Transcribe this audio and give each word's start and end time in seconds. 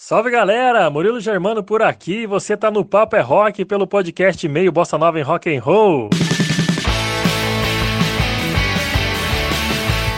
Salve 0.00 0.30
galera, 0.30 0.88
Murilo 0.88 1.20
Germano 1.20 1.60
por 1.60 1.82
aqui. 1.82 2.24
Você 2.24 2.56
tá 2.56 2.70
no 2.70 2.84
Papo 2.84 3.16
é 3.16 3.20
Rock 3.20 3.64
pelo 3.64 3.84
podcast 3.84 4.48
Meio 4.48 4.70
Bossa 4.70 4.96
Nova 4.96 5.18
em 5.18 5.24
Rock 5.24 5.54
and 5.54 5.60
Roll. 5.60 6.08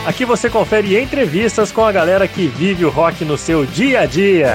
Aqui 0.05 0.23
você 0.23 0.51
confere 0.51 1.01
entrevistas 1.01 1.71
com 1.71 1.83
a 1.83 1.91
galera 1.91 2.27
que 2.27 2.45
vive 2.45 2.85
o 2.85 2.91
rock 2.91 3.25
no 3.25 3.35
seu 3.39 3.65
dia 3.65 4.01
a 4.01 4.05
dia. 4.05 4.53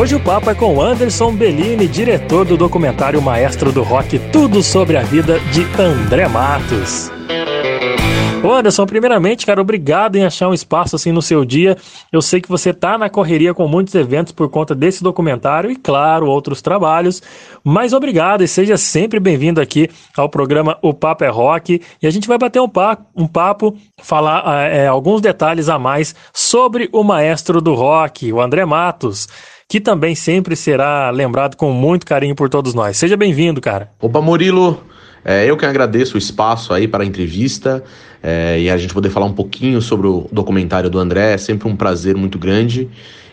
Hoje 0.00 0.14
o 0.14 0.20
papo 0.20 0.48
é 0.48 0.54
com 0.54 0.80
Anderson 0.80 1.34
Bellini, 1.34 1.86
diretor 1.86 2.46
do 2.46 2.56
documentário 2.56 3.20
Maestro 3.20 3.70
do 3.70 3.82
Rock 3.82 4.18
Tudo 4.32 4.62
sobre 4.62 4.96
a 4.96 5.02
Vida 5.02 5.38
de 5.52 5.62
André 5.80 6.26
Matos. 6.26 7.12
Ô 8.46 8.52
Anderson, 8.52 8.86
primeiramente, 8.86 9.44
cara, 9.44 9.60
obrigado 9.60 10.14
em 10.14 10.24
achar 10.24 10.48
um 10.48 10.54
espaço 10.54 10.94
assim 10.94 11.10
no 11.10 11.20
seu 11.20 11.44
dia. 11.44 11.76
Eu 12.12 12.22
sei 12.22 12.40
que 12.40 12.48
você 12.48 12.72
tá 12.72 12.96
na 12.96 13.10
correria 13.10 13.52
com 13.52 13.66
muitos 13.66 13.92
eventos 13.96 14.32
por 14.32 14.48
conta 14.48 14.72
desse 14.72 15.02
documentário 15.02 15.68
e, 15.68 15.74
claro, 15.74 16.28
outros 16.28 16.62
trabalhos. 16.62 17.20
Mas 17.64 17.92
obrigado 17.92 18.44
e 18.44 18.48
seja 18.48 18.76
sempre 18.76 19.18
bem-vindo 19.18 19.60
aqui 19.60 19.90
ao 20.16 20.28
programa 20.28 20.78
O 20.80 20.94
Papo 20.94 21.24
é 21.24 21.28
Rock. 21.28 21.82
E 22.00 22.06
a 22.06 22.10
gente 22.12 22.28
vai 22.28 22.38
bater 22.38 22.60
um 22.60 22.68
papo, 22.68 23.04
um 23.16 23.26
papo 23.26 23.76
falar 24.00 24.70
é, 24.70 24.86
alguns 24.86 25.20
detalhes 25.20 25.68
a 25.68 25.76
mais 25.76 26.14
sobre 26.32 26.88
o 26.92 27.02
maestro 27.02 27.60
do 27.60 27.74
rock, 27.74 28.32
o 28.32 28.40
André 28.40 28.64
Matos 28.64 29.26
que 29.68 29.80
também 29.80 30.14
sempre 30.14 30.54
será 30.54 31.10
lembrado 31.10 31.56
com 31.56 31.72
muito 31.72 32.06
carinho 32.06 32.36
por 32.36 32.48
todos 32.48 32.72
nós. 32.72 32.96
Seja 32.96 33.16
bem-vindo, 33.16 33.60
cara. 33.60 33.90
Opa, 34.00 34.20
Murilo, 34.20 34.80
é, 35.28 35.44
eu 35.50 35.56
que 35.56 35.66
agradeço 35.66 36.14
o 36.14 36.18
espaço 36.18 36.72
aí 36.72 36.86
para 36.86 37.02
a 37.02 37.06
entrevista 37.06 37.82
é, 38.22 38.60
e 38.60 38.70
a 38.70 38.76
gente 38.76 38.94
poder 38.94 39.10
falar 39.10 39.26
um 39.26 39.32
pouquinho 39.32 39.82
sobre 39.82 40.06
o 40.06 40.28
documentário 40.30 40.88
do 40.88 41.00
André. 41.00 41.34
É 41.34 41.36
sempre 41.36 41.66
um 41.66 41.74
prazer 41.74 42.16
muito 42.16 42.38
grande 42.38 42.88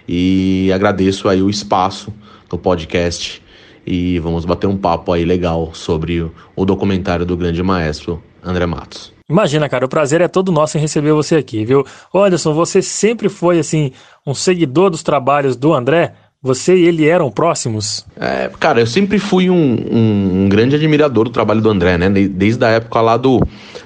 e 0.07 0.71
agradeço 0.73 1.29
aí 1.29 1.39
o 1.39 1.51
espaço 1.51 2.11
do 2.49 2.57
podcast 2.57 3.43
e 3.85 4.17
vamos 4.17 4.43
bater 4.43 4.65
um 4.65 4.75
papo 4.75 5.13
aí 5.13 5.23
legal 5.23 5.69
sobre 5.75 6.21
o, 6.55 6.65
documentário 6.65 7.27
do 7.27 7.37
grande 7.37 7.61
maestro 7.61 8.23
André 8.43 8.65
Matos. 8.65 9.13
Imagina, 9.29 9.69
cara, 9.69 9.85
o 9.85 9.89
prazer 9.89 10.19
é 10.19 10.27
todo 10.27 10.51
nosso 10.51 10.77
em 10.77 10.81
receber 10.81 11.13
você 11.13 11.35
aqui, 11.35 11.63
viu? 11.63 11.85
Anderson, 12.13 12.53
você 12.53 12.81
sempre 12.81 13.29
foi, 13.29 13.59
assim, 13.59 13.91
um 14.25 14.33
seguidor 14.33 14.89
dos 14.89 15.03
trabalhos 15.03 15.55
do 15.55 15.73
André? 15.73 16.13
Você 16.43 16.75
e 16.75 16.85
ele 16.85 17.07
eram 17.07 17.31
próximos? 17.31 18.05
É, 18.19 18.51
cara, 18.59 18.81
eu 18.81 18.85
sempre 18.85 19.17
fui 19.17 19.49
um, 19.49 19.55
um, 19.55 20.43
um, 20.43 20.49
grande 20.49 20.75
admirador 20.75 21.23
do 21.23 21.29
trabalho 21.29 21.61
do 21.61 21.69
André, 21.69 21.97
né? 21.97 22.09
Desde 22.09 22.65
a 22.65 22.67
época 22.67 22.99
lá 22.99 23.15
do, 23.15 23.41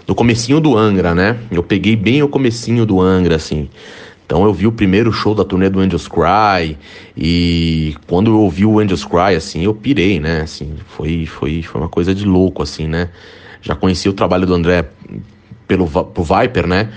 do 0.07 0.15
comecinho 0.15 0.59
do 0.59 0.75
Angra, 0.75 1.13
né? 1.13 1.37
Eu 1.51 1.61
peguei 1.61 1.95
bem 1.95 2.23
o 2.23 2.27
comecinho 2.27 2.83
do 2.83 2.99
Angra, 2.99 3.35
assim. 3.35 3.69
Então 4.25 4.43
eu 4.43 4.51
vi 4.51 4.65
o 4.65 4.71
primeiro 4.71 5.11
show 5.11 5.35
da 5.35 5.45
turnê 5.45 5.69
do 5.69 5.79
Angels 5.79 6.07
Cry 6.07 6.75
e 7.15 7.95
quando 8.07 8.31
eu 8.31 8.39
ouvi 8.39 8.65
o 8.65 8.79
Angels 8.79 9.05
Cry, 9.05 9.35
assim, 9.35 9.63
eu 9.63 9.75
pirei, 9.75 10.19
né? 10.19 10.41
Assim, 10.41 10.73
foi, 10.87 11.27
foi, 11.27 11.61
foi 11.61 11.79
uma 11.79 11.89
coisa 11.89 12.13
de 12.13 12.25
louco, 12.25 12.63
assim, 12.63 12.87
né? 12.87 13.09
Já 13.61 13.75
conheci 13.75 14.09
o 14.09 14.13
trabalho 14.13 14.47
do 14.47 14.55
André 14.55 14.89
pelo, 15.67 15.87
pro 15.87 16.23
Viper, 16.23 16.65
né? 16.65 16.89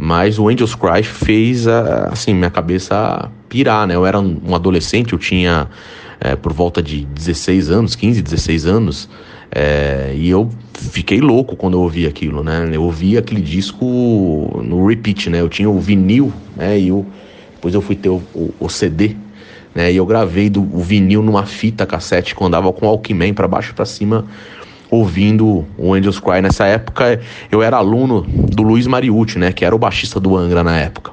Mas 0.00 0.38
o 0.38 0.48
Angels 0.48 0.76
Cry 0.76 1.02
fez, 1.02 1.66
assim, 1.66 2.32
minha 2.32 2.50
cabeça 2.50 3.28
pirar, 3.48 3.84
né? 3.84 3.96
Eu 3.96 4.06
era 4.06 4.20
um 4.20 4.54
adolescente, 4.54 5.12
eu 5.12 5.18
tinha 5.18 5.68
é, 6.20 6.36
por 6.36 6.52
volta 6.52 6.80
de 6.80 7.04
16 7.04 7.68
anos, 7.68 7.96
15, 7.96 8.22
16 8.22 8.66
anos, 8.66 9.08
é, 9.50 10.12
e 10.14 10.30
eu 10.30 10.48
fiquei 10.72 11.20
louco 11.20 11.56
quando 11.56 11.74
eu 11.74 11.80
ouvi 11.80 12.06
aquilo, 12.06 12.44
né? 12.44 12.68
Eu 12.72 12.84
ouvi 12.84 13.18
aquele 13.18 13.40
disco 13.40 13.84
no 14.64 14.86
repeat, 14.86 15.30
né? 15.30 15.40
Eu 15.40 15.48
tinha 15.48 15.68
o 15.68 15.80
vinil, 15.80 16.32
né? 16.54 16.78
E 16.78 16.88
eu, 16.88 17.04
depois 17.54 17.74
eu 17.74 17.82
fui 17.82 17.96
ter 17.96 18.08
o, 18.08 18.22
o, 18.32 18.54
o 18.60 18.68
CD, 18.68 19.16
né? 19.74 19.90
E 19.90 19.96
eu 19.96 20.06
gravei 20.06 20.48
do, 20.48 20.60
o 20.60 20.78
vinil 20.78 21.24
numa 21.24 21.44
fita 21.44 21.84
cassete 21.84 22.36
que 22.36 22.40
eu 22.40 22.46
andava 22.46 22.72
com 22.72 22.86
o 22.86 22.88
Walkman 22.88 23.34
para 23.34 23.48
baixo 23.48 23.72
e 23.72 23.74
para 23.74 23.84
cima 23.84 24.26
ouvindo 24.90 25.64
o 25.76 25.94
Angels 25.94 26.20
Cry. 26.20 26.40
Nessa 26.42 26.66
época 26.66 27.20
eu 27.50 27.62
era 27.62 27.76
aluno 27.76 28.22
do 28.22 28.62
Luiz 28.62 28.86
Mariucci, 28.86 29.38
né, 29.38 29.52
que 29.52 29.64
era 29.64 29.74
o 29.74 29.78
baixista 29.78 30.18
do 30.18 30.36
Angra 30.36 30.62
na 30.62 30.78
época. 30.78 31.12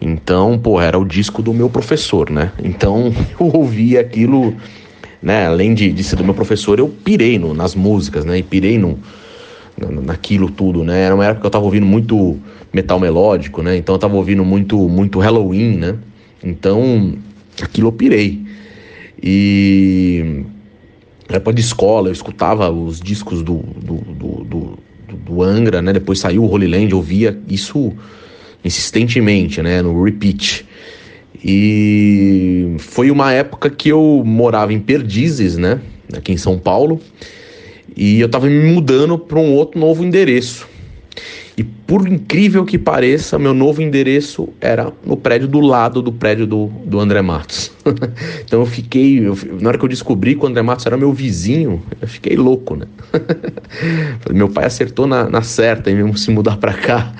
Então, 0.00 0.58
pô, 0.58 0.80
era 0.80 0.98
o 0.98 1.04
disco 1.04 1.42
do 1.42 1.52
meu 1.52 1.68
professor, 1.68 2.30
né? 2.30 2.52
Então 2.62 3.12
eu 3.38 3.46
ouvia 3.46 4.00
aquilo, 4.00 4.54
né? 5.20 5.46
Além 5.46 5.74
de, 5.74 5.92
de 5.92 6.04
ser 6.04 6.16
do 6.16 6.24
meu 6.24 6.34
professor, 6.34 6.78
eu 6.78 6.88
pirei 6.88 7.38
no, 7.38 7.52
nas 7.52 7.74
músicas, 7.74 8.24
né? 8.24 8.38
E 8.38 8.42
pirei 8.42 8.78
no, 8.78 8.98
naquilo 10.04 10.50
tudo, 10.50 10.84
né? 10.84 11.02
Era 11.02 11.14
uma 11.14 11.24
época 11.24 11.40
que 11.40 11.46
eu 11.46 11.50
tava 11.50 11.64
ouvindo 11.64 11.86
muito 11.86 12.38
metal 12.72 13.00
melódico, 13.00 13.60
né? 13.62 13.76
Então 13.76 13.94
eu 13.94 13.98
tava 13.98 14.14
ouvindo 14.14 14.44
muito, 14.44 14.88
muito 14.88 15.18
Halloween, 15.18 15.76
né? 15.76 15.96
Então 16.44 17.14
aquilo 17.60 17.88
eu 17.88 17.92
pirei. 17.92 18.46
E 19.20 20.44
época 21.36 21.52
de 21.52 21.60
escola, 21.60 22.08
eu 22.08 22.12
escutava 22.12 22.70
os 22.70 23.00
discos 23.00 23.42
do, 23.42 23.56
do, 23.56 23.96
do, 23.96 24.44
do, 24.44 24.78
do 25.16 25.42
Angra, 25.42 25.82
né? 25.82 25.92
Depois 25.92 26.18
saiu 26.18 26.44
o 26.44 26.50
Holy 26.50 26.66
Land, 26.66 26.92
eu 26.92 27.02
via 27.02 27.38
isso 27.48 27.92
insistentemente, 28.64 29.62
né? 29.62 29.82
No 29.82 30.02
repeat. 30.02 30.66
E 31.44 32.74
foi 32.78 33.10
uma 33.10 33.32
época 33.32 33.70
que 33.70 33.88
eu 33.88 34.22
morava 34.24 34.72
em 34.72 34.80
Perdizes, 34.80 35.56
né? 35.56 35.80
Aqui 36.16 36.32
em 36.32 36.36
São 36.36 36.58
Paulo. 36.58 37.00
E 37.96 38.20
eu 38.20 38.28
tava 38.28 38.46
me 38.46 38.72
mudando 38.72 39.18
para 39.18 39.38
um 39.38 39.52
outro 39.52 39.78
novo 39.78 40.04
endereço. 40.04 40.68
E 41.58 41.64
por 41.64 42.06
incrível 42.06 42.64
que 42.64 42.78
pareça, 42.78 43.36
meu 43.36 43.52
novo 43.52 43.82
endereço 43.82 44.48
era 44.60 44.92
no 45.04 45.16
prédio 45.16 45.48
do 45.48 45.58
lado 45.58 46.00
do 46.00 46.12
prédio 46.12 46.46
do, 46.46 46.66
do 46.84 47.00
André 47.00 47.20
Matos. 47.20 47.72
então 48.46 48.60
eu 48.60 48.66
fiquei, 48.66 49.26
eu, 49.26 49.36
na 49.60 49.70
hora 49.70 49.76
que 49.76 49.84
eu 49.84 49.88
descobri 49.88 50.36
que 50.36 50.44
o 50.44 50.46
André 50.46 50.62
Matos 50.62 50.86
era 50.86 50.96
meu 50.96 51.12
vizinho, 51.12 51.82
eu 52.00 52.06
fiquei 52.06 52.36
louco, 52.36 52.76
né? 52.76 52.86
meu 54.32 54.48
pai 54.48 54.66
acertou 54.66 55.04
na, 55.08 55.28
na 55.28 55.42
certa 55.42 55.90
em 55.90 55.96
mesmo 55.96 56.16
se 56.16 56.30
mudar 56.30 56.58
para 56.58 56.74
cá. 56.74 57.12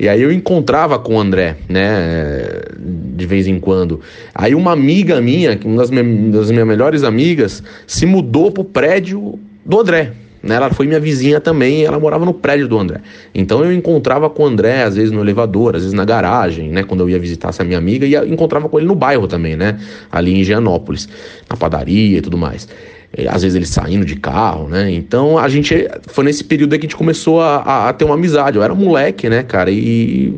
E 0.00 0.08
aí 0.08 0.20
eu 0.20 0.32
encontrava 0.32 0.98
com 0.98 1.14
o 1.14 1.20
André, 1.20 1.56
né, 1.68 2.62
de 2.76 3.24
vez 3.24 3.46
em 3.46 3.60
quando. 3.60 4.00
Aí 4.34 4.52
uma 4.52 4.72
amiga 4.72 5.20
minha, 5.20 5.56
uma 5.64 5.76
das, 5.76 5.90
minhas, 5.92 6.34
das 6.34 6.50
minhas 6.50 6.66
melhores 6.66 7.04
amigas, 7.04 7.62
se 7.86 8.04
mudou 8.04 8.50
pro 8.50 8.64
prédio 8.64 9.38
do 9.64 9.78
André. 9.78 10.12
Né? 10.46 10.54
Ela 10.54 10.70
foi 10.70 10.86
minha 10.86 11.00
vizinha 11.00 11.40
também, 11.40 11.84
ela 11.84 11.98
morava 11.98 12.24
no 12.24 12.32
prédio 12.32 12.68
do 12.68 12.78
André. 12.78 13.00
Então 13.34 13.64
eu 13.64 13.72
encontrava 13.72 14.30
com 14.30 14.44
o 14.44 14.46
André, 14.46 14.82
às 14.82 14.96
vezes 14.96 15.10
no 15.10 15.20
elevador, 15.20 15.76
às 15.76 15.82
vezes 15.82 15.94
na 15.94 16.04
garagem, 16.04 16.70
né? 16.70 16.82
Quando 16.82 17.00
eu 17.00 17.10
ia 17.10 17.18
visitar 17.18 17.48
essa 17.48 17.64
minha 17.64 17.78
amiga, 17.78 18.06
e 18.06 18.14
encontrava 18.32 18.68
com 18.68 18.78
ele 18.78 18.86
no 18.86 18.94
bairro 18.94 19.26
também, 19.26 19.56
né? 19.56 19.78
Ali 20.10 20.38
em 20.38 20.44
Gianópolis, 20.44 21.08
na 21.48 21.56
padaria 21.56 22.18
e 22.18 22.20
tudo 22.20 22.38
mais. 22.38 22.68
É, 23.12 23.28
às 23.28 23.42
vezes 23.42 23.54
ele 23.54 23.66
saindo 23.66 24.04
de 24.04 24.16
carro, 24.16 24.68
né? 24.68 24.90
Então 24.90 25.38
a 25.38 25.48
gente 25.48 25.88
foi 26.08 26.24
nesse 26.24 26.44
período 26.44 26.70
que 26.70 26.76
a 26.76 26.80
gente 26.82 26.96
começou 26.96 27.40
a, 27.40 27.56
a, 27.56 27.88
a 27.88 27.92
ter 27.92 28.04
uma 28.04 28.14
amizade. 28.14 28.56
Eu 28.56 28.62
era 28.62 28.72
um 28.72 28.76
moleque, 28.76 29.28
né, 29.28 29.42
cara? 29.42 29.70
E 29.70 30.34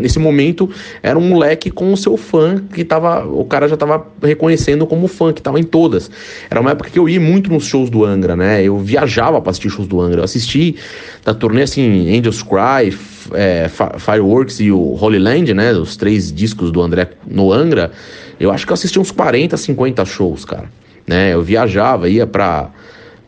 nesse 0.00 0.18
momento 0.18 0.68
era 1.02 1.18
um 1.18 1.22
moleque 1.22 1.70
com 1.70 1.92
o 1.92 1.96
seu 1.96 2.16
fã 2.16 2.62
que 2.72 2.84
tava. 2.84 3.24
O 3.26 3.44
cara 3.44 3.68
já 3.68 3.76
tava 3.76 4.06
reconhecendo 4.22 4.86
como 4.86 5.06
fã, 5.06 5.32
que 5.32 5.42
tava 5.42 5.60
em 5.60 5.62
todas. 5.62 6.10
Era 6.50 6.60
uma 6.60 6.70
época 6.72 6.90
que 6.90 6.98
eu 6.98 7.08
ia 7.08 7.20
muito 7.20 7.52
nos 7.52 7.66
shows 7.66 7.90
do 7.90 8.04
Angra, 8.04 8.34
né? 8.34 8.62
Eu 8.62 8.78
viajava 8.78 9.40
pra 9.40 9.50
assistir 9.50 9.70
shows 9.70 9.86
do 9.86 10.00
Angra. 10.00 10.20
Eu 10.20 10.24
assisti 10.24 10.76
da 11.24 11.34
turnê 11.34 11.62
assim, 11.62 12.18
Angels 12.18 12.42
Cry, 12.42 12.96
é, 13.34 13.70
Fireworks 13.98 14.60
e 14.60 14.72
o 14.72 14.96
Holy 15.00 15.18
Land, 15.18 15.54
né? 15.54 15.72
Os 15.72 15.96
três 15.96 16.32
discos 16.32 16.72
do 16.72 16.80
André 16.80 17.10
no 17.26 17.52
Angra. 17.52 17.92
Eu 18.40 18.50
acho 18.50 18.66
que 18.66 18.72
eu 18.72 18.74
assisti 18.74 18.98
uns 18.98 19.12
40, 19.12 19.56
50 19.56 20.04
shows, 20.04 20.44
cara 20.44 20.81
né? 21.06 21.34
Eu 21.34 21.42
viajava, 21.42 22.08
ia 22.08 22.26
para 22.26 22.70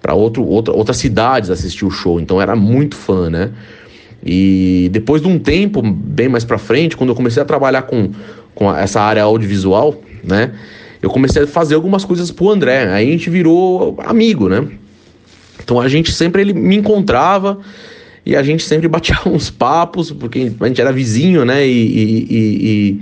para 0.05 0.13
outro, 0.13 0.45
outra, 0.45 0.75
outras 0.75 0.99
cidades 0.99 1.49
assistir 1.49 1.87
o 1.87 1.91
show, 1.91 2.21
então 2.21 2.39
era 2.39 2.55
muito 2.55 2.95
fã, 2.95 3.31
né? 3.31 3.53
E 4.23 4.91
depois 4.93 5.23
de 5.23 5.29
um 5.29 5.39
tempo, 5.39 5.81
bem 5.81 6.29
mais 6.29 6.45
para 6.45 6.59
frente, 6.59 6.95
quando 6.95 7.09
eu 7.09 7.17
comecei 7.17 7.43
a 7.43 7.47
trabalhar 7.47 7.83
com, 7.83 8.11
com 8.55 8.71
essa 8.75 9.01
área 9.01 9.23
audiovisual, 9.23 10.03
né? 10.23 10.53
Eu 11.01 11.09
comecei 11.09 11.45
a 11.45 11.47
fazer 11.47 11.75
algumas 11.75 12.05
coisas 12.05 12.31
pro 12.31 12.51
André, 12.51 12.87
aí 12.93 13.09
a 13.09 13.13
gente 13.13 13.31
virou 13.31 13.97
amigo, 14.05 14.47
né? 14.47 14.69
Então 15.63 15.81
a 15.81 15.89
gente 15.89 16.13
sempre 16.13 16.43
ele 16.43 16.53
me 16.53 16.77
encontrava 16.77 17.59
e 18.27 18.37
a 18.37 18.43
gente 18.43 18.63
sempre 18.63 18.89
batia 18.89 19.17
uns 19.25 19.49
papos, 19.49 20.11
porque 20.11 20.53
a 20.61 20.67
gente 20.67 20.83
era 20.83 20.93
vizinho, 20.93 21.47
né? 21.47 21.67
E, 21.67 21.71
e, 21.71 22.27
e, 22.31 23.01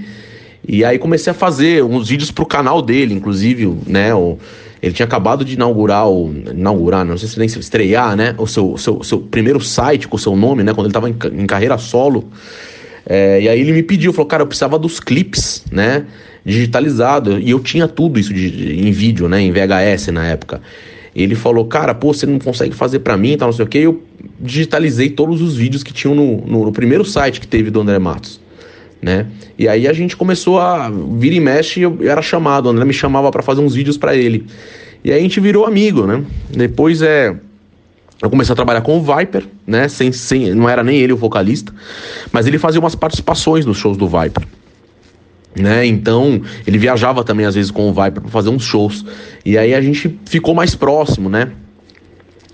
e, 0.68 0.76
e 0.78 0.84
aí 0.84 0.98
comecei 0.98 1.32
a 1.32 1.34
fazer 1.34 1.82
uns 1.82 2.08
vídeos 2.08 2.30
pro 2.30 2.46
canal 2.46 2.80
dele, 2.80 3.12
inclusive, 3.12 3.66
né? 3.86 4.14
O, 4.14 4.38
ele 4.82 4.92
tinha 4.92 5.06
acabado 5.06 5.44
de 5.44 5.54
inaugurar, 5.54 6.08
o, 6.08 6.34
inaugurar, 6.50 7.04
não 7.04 7.16
sei 7.16 7.28
se 7.28 7.38
nem 7.38 7.46
se 7.46 7.56
estrear, 7.60 8.16
né? 8.16 8.34
O 8.36 8.48
seu, 8.48 8.76
seu, 8.76 9.02
seu 9.04 9.20
primeiro 9.20 9.60
site 9.60 10.08
com 10.08 10.16
o 10.16 10.18
seu 10.18 10.34
nome, 10.34 10.64
né? 10.64 10.74
Quando 10.74 10.86
ele 10.86 10.90
estava 10.90 11.08
em, 11.08 11.14
em, 11.40 11.46
carreira 11.46 11.78
solo. 11.78 12.28
É, 13.06 13.40
e 13.42 13.48
aí 13.48 13.60
ele 13.60 13.72
me 13.72 13.82
pediu, 13.84 14.12
falou, 14.12 14.26
cara, 14.26 14.42
eu 14.42 14.46
precisava 14.46 14.76
dos 14.80 14.98
clipes, 14.98 15.64
né? 15.70 16.04
Digitalizado. 16.44 17.38
E 17.38 17.50
eu 17.50 17.60
tinha 17.60 17.86
tudo 17.86 18.18
isso 18.18 18.34
de, 18.34 18.50
de, 18.50 18.88
em 18.88 18.90
vídeo, 18.90 19.28
né? 19.28 19.40
Em 19.40 19.52
VHS 19.52 20.08
na 20.08 20.26
época. 20.26 20.60
Ele 21.14 21.36
falou, 21.36 21.64
cara, 21.66 21.94
pô, 21.94 22.12
você 22.12 22.26
não 22.26 22.40
consegue 22.40 22.74
fazer 22.74 23.00
para 23.00 23.16
mim, 23.16 23.36
tal, 23.36 23.48
não 23.48 23.52
sei 23.52 23.64
o 23.64 23.68
que. 23.68 23.78
Eu 23.78 24.02
digitalizei 24.40 25.10
todos 25.10 25.40
os 25.40 25.54
vídeos 25.54 25.84
que 25.84 25.92
tinham 25.92 26.14
no, 26.16 26.38
no, 26.44 26.64
no 26.64 26.72
primeiro 26.72 27.04
site 27.04 27.40
que 27.40 27.46
teve 27.46 27.70
do 27.70 27.80
André 27.80 28.00
Matos 28.00 28.41
né? 29.02 29.26
E 29.58 29.68
aí 29.68 29.88
a 29.88 29.92
gente 29.92 30.16
começou 30.16 30.60
a 30.60 30.88
vir 30.88 31.32
e 31.32 31.40
mexe, 31.40 31.80
eu 31.80 31.98
era 32.02 32.22
chamado, 32.22 32.66
o 32.66 32.68
André 32.70 32.84
me 32.84 32.92
chamava 32.92 33.30
para 33.32 33.42
fazer 33.42 33.60
uns 33.60 33.74
vídeos 33.74 33.98
para 33.98 34.14
ele. 34.14 34.46
E 35.02 35.10
aí 35.10 35.18
a 35.18 35.22
gente 35.22 35.40
virou 35.40 35.66
amigo, 35.66 36.06
né? 36.06 36.22
Depois 36.48 37.02
é 37.02 37.34
eu 38.22 38.30
comecei 38.30 38.52
a 38.52 38.56
trabalhar 38.56 38.82
com 38.82 38.96
o 38.96 39.02
Viper, 39.02 39.44
né? 39.66 39.88
Sem, 39.88 40.12
sem, 40.12 40.54
não 40.54 40.68
era 40.68 40.84
nem 40.84 41.00
ele 41.00 41.12
o 41.12 41.16
vocalista, 41.16 41.74
mas 42.30 42.46
ele 42.46 42.56
fazia 42.56 42.78
umas 42.78 42.94
participações 42.94 43.66
nos 43.66 43.76
shows 43.76 43.96
do 43.96 44.06
Viper. 44.06 44.46
Né? 45.54 45.84
Então, 45.84 46.40
ele 46.66 46.78
viajava 46.78 47.24
também 47.24 47.44
às 47.44 47.56
vezes 47.56 47.70
com 47.70 47.90
o 47.90 47.92
Viper 47.92 48.22
para 48.22 48.30
fazer 48.30 48.48
uns 48.48 48.62
shows. 48.62 49.04
E 49.44 49.58
aí 49.58 49.74
a 49.74 49.80
gente 49.80 50.18
ficou 50.24 50.54
mais 50.54 50.74
próximo, 50.76 51.28
né? 51.28 51.50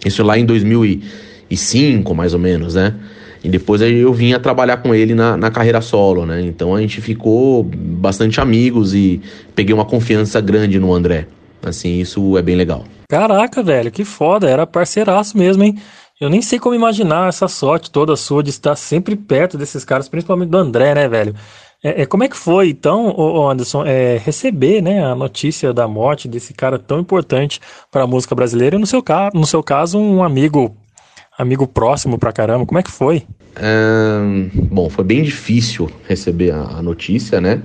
Isso 0.04 0.22
lá 0.22 0.38
em 0.38 0.46
2005, 0.46 2.14
mais 2.14 2.32
ou 2.32 2.40
menos, 2.40 2.74
né? 2.74 2.94
E 3.42 3.48
depois 3.48 3.80
eu 3.80 4.12
vinha 4.12 4.38
trabalhar 4.40 4.78
com 4.78 4.94
ele 4.94 5.14
na, 5.14 5.36
na 5.36 5.50
carreira 5.50 5.80
solo, 5.80 6.26
né? 6.26 6.40
Então 6.42 6.74
a 6.74 6.80
gente 6.80 7.00
ficou 7.00 7.62
bastante 7.62 8.40
amigos 8.40 8.94
e 8.94 9.20
peguei 9.54 9.74
uma 9.74 9.84
confiança 9.84 10.40
grande 10.40 10.78
no 10.78 10.92
André. 10.92 11.26
Assim, 11.62 12.00
isso 12.00 12.36
é 12.36 12.42
bem 12.42 12.56
legal. 12.56 12.84
Caraca, 13.08 13.62
velho, 13.62 13.90
que 13.90 14.04
foda, 14.04 14.48
era 14.48 14.66
parceiraço 14.66 15.36
mesmo, 15.36 15.62
hein? 15.62 15.76
Eu 16.20 16.28
nem 16.28 16.42
sei 16.42 16.58
como 16.58 16.74
imaginar 16.74 17.28
essa 17.28 17.46
sorte 17.46 17.90
toda 17.90 18.16
sua 18.16 18.42
de 18.42 18.50
estar 18.50 18.74
sempre 18.74 19.14
perto 19.14 19.56
desses 19.56 19.84
caras, 19.84 20.08
principalmente 20.08 20.50
do 20.50 20.58
André, 20.58 20.94
né, 20.94 21.08
velho? 21.08 21.34
É, 21.82 22.02
é 22.02 22.06
como 22.06 22.24
é 22.24 22.28
que 22.28 22.36
foi, 22.36 22.70
então, 22.70 23.48
Anderson, 23.48 23.84
é, 23.86 24.18
receber 24.18 24.82
né, 24.82 25.04
a 25.04 25.14
notícia 25.14 25.72
da 25.72 25.86
morte 25.86 26.26
desse 26.26 26.52
cara 26.52 26.76
tão 26.76 26.98
importante 26.98 27.60
para 27.90 28.02
a 28.02 28.06
música 28.06 28.34
brasileira 28.34 28.74
e, 28.74 28.78
no 28.80 28.86
seu, 28.86 29.02
no 29.32 29.46
seu 29.46 29.62
caso, 29.62 29.96
um 29.96 30.22
amigo 30.22 30.76
amigo 31.38 31.66
próximo 31.66 32.18
pra 32.18 32.32
caramba. 32.32 32.66
Como 32.66 32.78
é 32.78 32.82
que 32.82 32.90
foi? 32.90 33.22
É, 33.56 34.18
bom, 34.52 34.90
foi 34.90 35.04
bem 35.04 35.22
difícil 35.22 35.88
receber 36.08 36.50
a, 36.50 36.62
a 36.78 36.82
notícia, 36.82 37.40
né? 37.40 37.62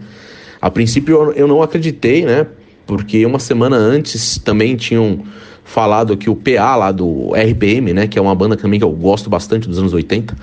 A 0.62 0.70
princípio 0.70 1.16
eu, 1.16 1.32
eu, 1.34 1.48
não 1.48 1.62
acreditei, 1.62 2.24
né? 2.24 2.48
Porque 2.86 3.26
uma 3.26 3.40
semana 3.40 3.76
antes 3.76 4.38
também 4.38 4.76
tinham 4.76 5.24
falado 5.66 6.16
que 6.16 6.30
o 6.30 6.36
PA 6.36 6.76
lá 6.76 6.92
do 6.92 7.32
RPM, 7.36 7.94
né? 7.94 8.08
Que 8.08 8.20
é 8.20 8.22
uma 8.22 8.36
banda 8.36 8.56
também 8.56 8.80
que 8.80 8.86
eu 8.86 8.92
gosto 8.92 9.30
bastante 9.30 9.68
dos 9.68 9.80
anos 9.80 9.94
80 9.94 10.36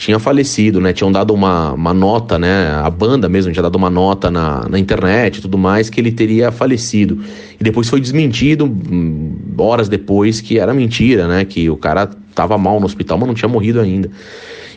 tinha 0.00 0.18
falecido, 0.18 0.80
né? 0.80 0.94
Tinham 0.94 1.12
dado 1.12 1.34
uma, 1.34 1.74
uma 1.74 1.92
nota, 1.92 2.38
né? 2.38 2.70
A 2.82 2.88
banda 2.88 3.28
mesmo 3.28 3.52
tinha 3.52 3.62
dado 3.62 3.76
uma 3.76 3.90
nota 3.90 4.30
na, 4.30 4.66
na 4.66 4.78
internet 4.78 5.36
e 5.36 5.42
tudo 5.42 5.58
mais 5.58 5.90
que 5.90 6.00
ele 6.00 6.10
teria 6.10 6.50
falecido. 6.50 7.22
E 7.60 7.62
depois 7.62 7.86
foi 7.86 8.00
desmentido, 8.00 8.64
hum, 8.64 9.36
horas 9.58 9.90
depois, 9.90 10.40
que 10.40 10.58
era 10.58 10.72
mentira, 10.72 11.28
né? 11.28 11.44
Que 11.44 11.68
o 11.68 11.76
cara 11.76 12.08
tava 12.40 12.56
mal 12.56 12.80
no 12.80 12.86
hospital, 12.86 13.18
mas 13.18 13.26
não 13.26 13.34
tinha 13.34 13.48
morrido 13.48 13.80
ainda. 13.80 14.10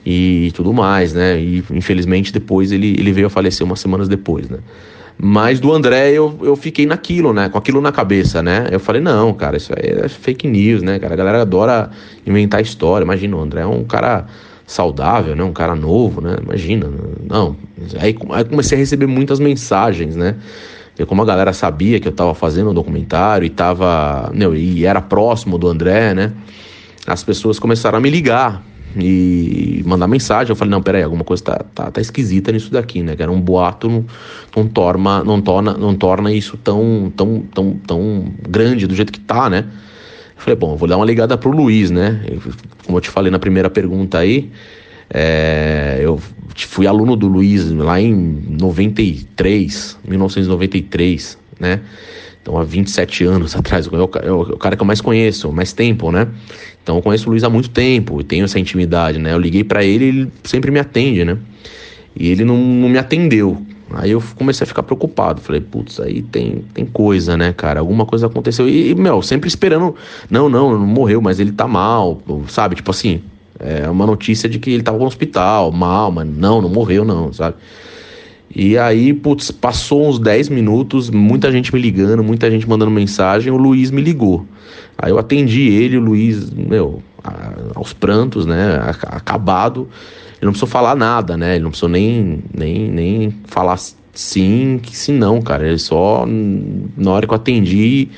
E 0.06 0.52
tudo 0.54 0.74
mais, 0.74 1.14
né? 1.14 1.40
E 1.40 1.64
infelizmente 1.72 2.34
depois 2.34 2.72
ele, 2.74 2.90
ele 3.00 3.14
veio 3.14 3.28
a 3.28 3.30
falecer 3.30 3.66
umas 3.66 3.80
semanas 3.80 4.10
depois, 4.10 4.50
né? 4.50 4.60
Mas 5.18 5.60
do 5.60 5.72
André 5.72 6.12
eu, 6.12 6.38
eu 6.42 6.56
fiquei 6.58 6.86
naquilo, 6.86 7.32
né? 7.32 7.48
Com 7.48 7.58
aquilo 7.58 7.80
na 7.80 7.92
cabeça, 7.92 8.44
né? 8.44 8.68
Eu 8.70 8.80
falei, 8.80 9.02
não, 9.02 9.34
cara, 9.34 9.56
isso 9.56 9.72
aí 9.74 9.92
é 10.04 10.10
fake 10.10 10.46
news, 10.48 10.82
né, 10.82 11.00
cara? 11.00 11.14
A 11.14 11.18
galera 11.18 11.42
adora 11.42 11.90
inventar 12.28 12.62
história. 12.62 13.06
Imagina, 13.06 13.38
o 13.38 13.40
André 13.40 13.62
é 13.62 13.66
um 13.66 13.86
cara 13.86 14.26
saudável, 14.68 15.36
né? 15.36 15.44
Um 15.44 15.54
cara 15.54 15.76
novo, 15.76 16.20
né? 16.20 16.36
Imagina, 16.44 16.90
não. 17.30 17.56
Aí, 18.00 18.14
aí 18.32 18.44
comecei 18.44 18.78
a 18.78 18.80
receber 18.80 19.08
muitas 19.08 19.40
mensagens, 19.40 20.18
né? 20.18 20.36
Como 21.08 21.22
a 21.22 21.26
galera 21.26 21.54
sabia 21.54 22.00
que 22.00 22.08
eu 22.08 22.12
tava 22.12 22.36
fazendo 22.36 22.72
um 22.72 22.74
documentário 22.74 23.46
e 23.46 23.50
tava, 23.50 24.32
não, 24.34 24.54
e 24.54 24.86
era 24.86 25.02
próximo 25.02 25.58
do 25.58 25.68
André, 25.68 26.14
né? 26.14 26.34
As 27.06 27.24
pessoas 27.24 27.60
começaram 27.60 27.98
a 27.98 28.02
me 28.02 28.10
ligar 28.10 28.64
e 28.96 29.84
mandar 29.86 30.08
mensagem. 30.08 30.52
Eu 30.52 30.56
falei, 30.56 30.72
não, 30.72 30.82
peraí, 30.82 31.04
alguma 31.04 31.24
coisa 31.24 31.44
tá, 31.44 31.66
tá, 31.74 31.92
tá 31.92 32.02
esquisita 32.02 32.52
nisso 32.52 32.72
daqui, 32.72 33.02
né? 33.02 33.16
Que 33.16 33.24
era 33.24 33.32
um 33.32 33.42
boato, 33.42 33.90
não, 33.90 34.06
não, 34.56 34.68
torna, 34.68 35.24
não, 35.24 35.42
torna, 35.42 35.74
não 35.74 35.96
torna 35.96 36.32
isso 36.32 36.58
tão, 36.58 37.12
tão, 37.16 37.42
tão, 37.54 37.74
tão 37.86 38.26
grande 38.48 38.88
do 38.88 38.96
jeito 38.96 39.12
que 39.12 39.20
tá, 39.20 39.50
né? 39.50 39.66
Falei, 40.38 40.58
bom, 40.58 40.76
vou 40.76 40.88
dar 40.88 40.98
uma 40.98 41.06
ligada 41.06 41.38
pro 41.38 41.52
Luiz, 41.52 41.90
né? 41.90 42.22
Como 42.86 42.98
eu 42.98 43.02
te 43.02 43.10
falei 43.10 43.32
na 43.32 43.40
primeira 43.40 43.70
pergunta 43.70 44.20
aí, 44.20 44.52
é, 45.10 46.00
eu 46.02 46.20
fui 46.56 46.86
aluno 46.86 47.16
do 47.16 47.28
Luiz 47.28 47.72
lá 47.72 48.00
em 48.00 48.14
93, 48.14 49.98
1993, 50.06 51.38
né? 51.60 51.80
Então, 52.44 52.58
há 52.58 52.64
27 52.64 53.24
anos 53.24 53.56
atrás, 53.58 53.88
o, 53.88 53.96
o 53.96 54.58
cara 54.58 54.76
que 54.76 54.82
eu 54.82 54.86
mais 54.86 55.02
conheço, 55.02 55.52
mais 55.52 55.74
tempo, 55.74 56.12
né? 56.12 56.28
Então, 56.84 56.98
eu 56.98 57.02
conheço 57.02 57.28
o 57.28 57.32
Luiz 57.32 57.44
há 57.44 57.50
muito 57.50 57.70
tempo 57.70 58.20
e 58.20 58.24
tenho 58.24 58.44
essa 58.44 58.60
intimidade, 58.60 59.18
né? 59.18 59.34
Eu 59.34 59.40
liguei 59.40 59.64
para 59.64 59.84
ele 59.84 60.06
ele 60.06 60.32
sempre 60.44 60.70
me 60.70 60.80
atende, 60.80 61.24
né? 61.24 61.38
E 62.16 62.30
ele 62.30 62.44
não, 62.44 62.58
não 62.58 62.90
me 62.90 62.98
atendeu. 62.98 63.66
Aí 63.94 64.12
eu 64.12 64.22
comecei 64.36 64.66
a 64.66 64.68
ficar 64.68 64.84
preocupado. 64.84 65.40
Falei, 65.40 65.62
putz, 65.62 66.00
aí 66.00 66.22
tem, 66.22 66.66
tem 66.74 66.86
coisa, 66.86 67.38
né, 67.38 67.54
cara? 67.54 67.80
Alguma 67.80 68.06
coisa 68.06 68.28
aconteceu. 68.28 68.68
E, 68.68 68.94
meu, 68.96 69.22
sempre 69.22 69.48
esperando. 69.48 69.96
Não, 70.30 70.50
não, 70.50 70.78
não 70.78 70.86
morreu, 70.86 71.22
mas 71.22 71.40
ele 71.40 71.52
tá 71.52 71.68
mal, 71.68 72.22
sabe? 72.50 72.76
Tipo 72.76 72.92
assim, 72.92 73.22
é 73.60 73.90
uma 73.90 74.06
notícia 74.06 74.50
de 74.50 74.60
que 74.60 74.72
ele 74.72 74.84
tava 74.84 74.98
no 74.98 75.06
hospital, 75.06 75.72
mal, 75.72 76.12
mas 76.12 76.28
não, 76.28 76.62
não 76.62 76.70
morreu, 76.70 77.06
não, 77.06 77.32
sabe? 77.32 77.56
E 78.56 78.78
aí, 78.78 79.14
putz, 79.14 79.50
passou 79.50 80.08
uns 80.08 80.20
10 80.20 80.50
minutos, 80.50 81.10
muita 81.10 81.52
gente 81.52 81.74
me 81.74 81.82
ligando, 81.82 82.24
muita 82.24 82.52
gente 82.52 82.70
mandando 82.70 82.92
mensagem, 82.92 83.52
o 83.52 83.58
Luiz 83.58 83.90
me 83.90 84.02
ligou. 84.02 84.46
Aí 84.98 85.12
eu 85.12 85.18
atendi 85.18 85.70
ele, 85.70 85.98
o 85.98 86.02
Luiz, 86.02 86.52
meu, 86.52 87.02
aos 87.74 87.94
prantos, 87.94 88.46
né, 88.46 88.80
acabado. 89.08 89.90
Ele 90.38 90.46
não 90.46 90.52
precisou 90.52 90.70
falar 90.70 90.96
nada, 90.96 91.36
né? 91.36 91.56
Ele 91.56 91.64
não 91.64 91.72
precisou 91.72 91.90
nem, 91.90 92.44
nem, 92.54 92.90
nem 92.90 93.36
falar 93.46 93.80
sim, 94.14 94.80
que 94.82 94.96
sim 94.96 95.14
não, 95.14 95.42
cara. 95.42 95.68
Ele 95.68 95.80
só, 95.80 96.26
na 96.96 97.12
hora 97.12 97.26
que 97.26 97.34
eu 97.34 97.38
atendi, 97.38 98.10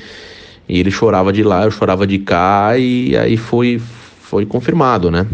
ele 0.68 0.90
chorava 0.90 1.32
de 1.32 1.42
lá, 1.42 1.64
eu 1.64 1.70
chorava 1.70 2.06
de 2.06 2.18
cá, 2.18 2.76
e 2.76 3.16
aí 3.16 3.36
foi, 3.36 3.80
foi 4.20 4.44
confirmado, 4.44 5.10
né? 5.10 5.26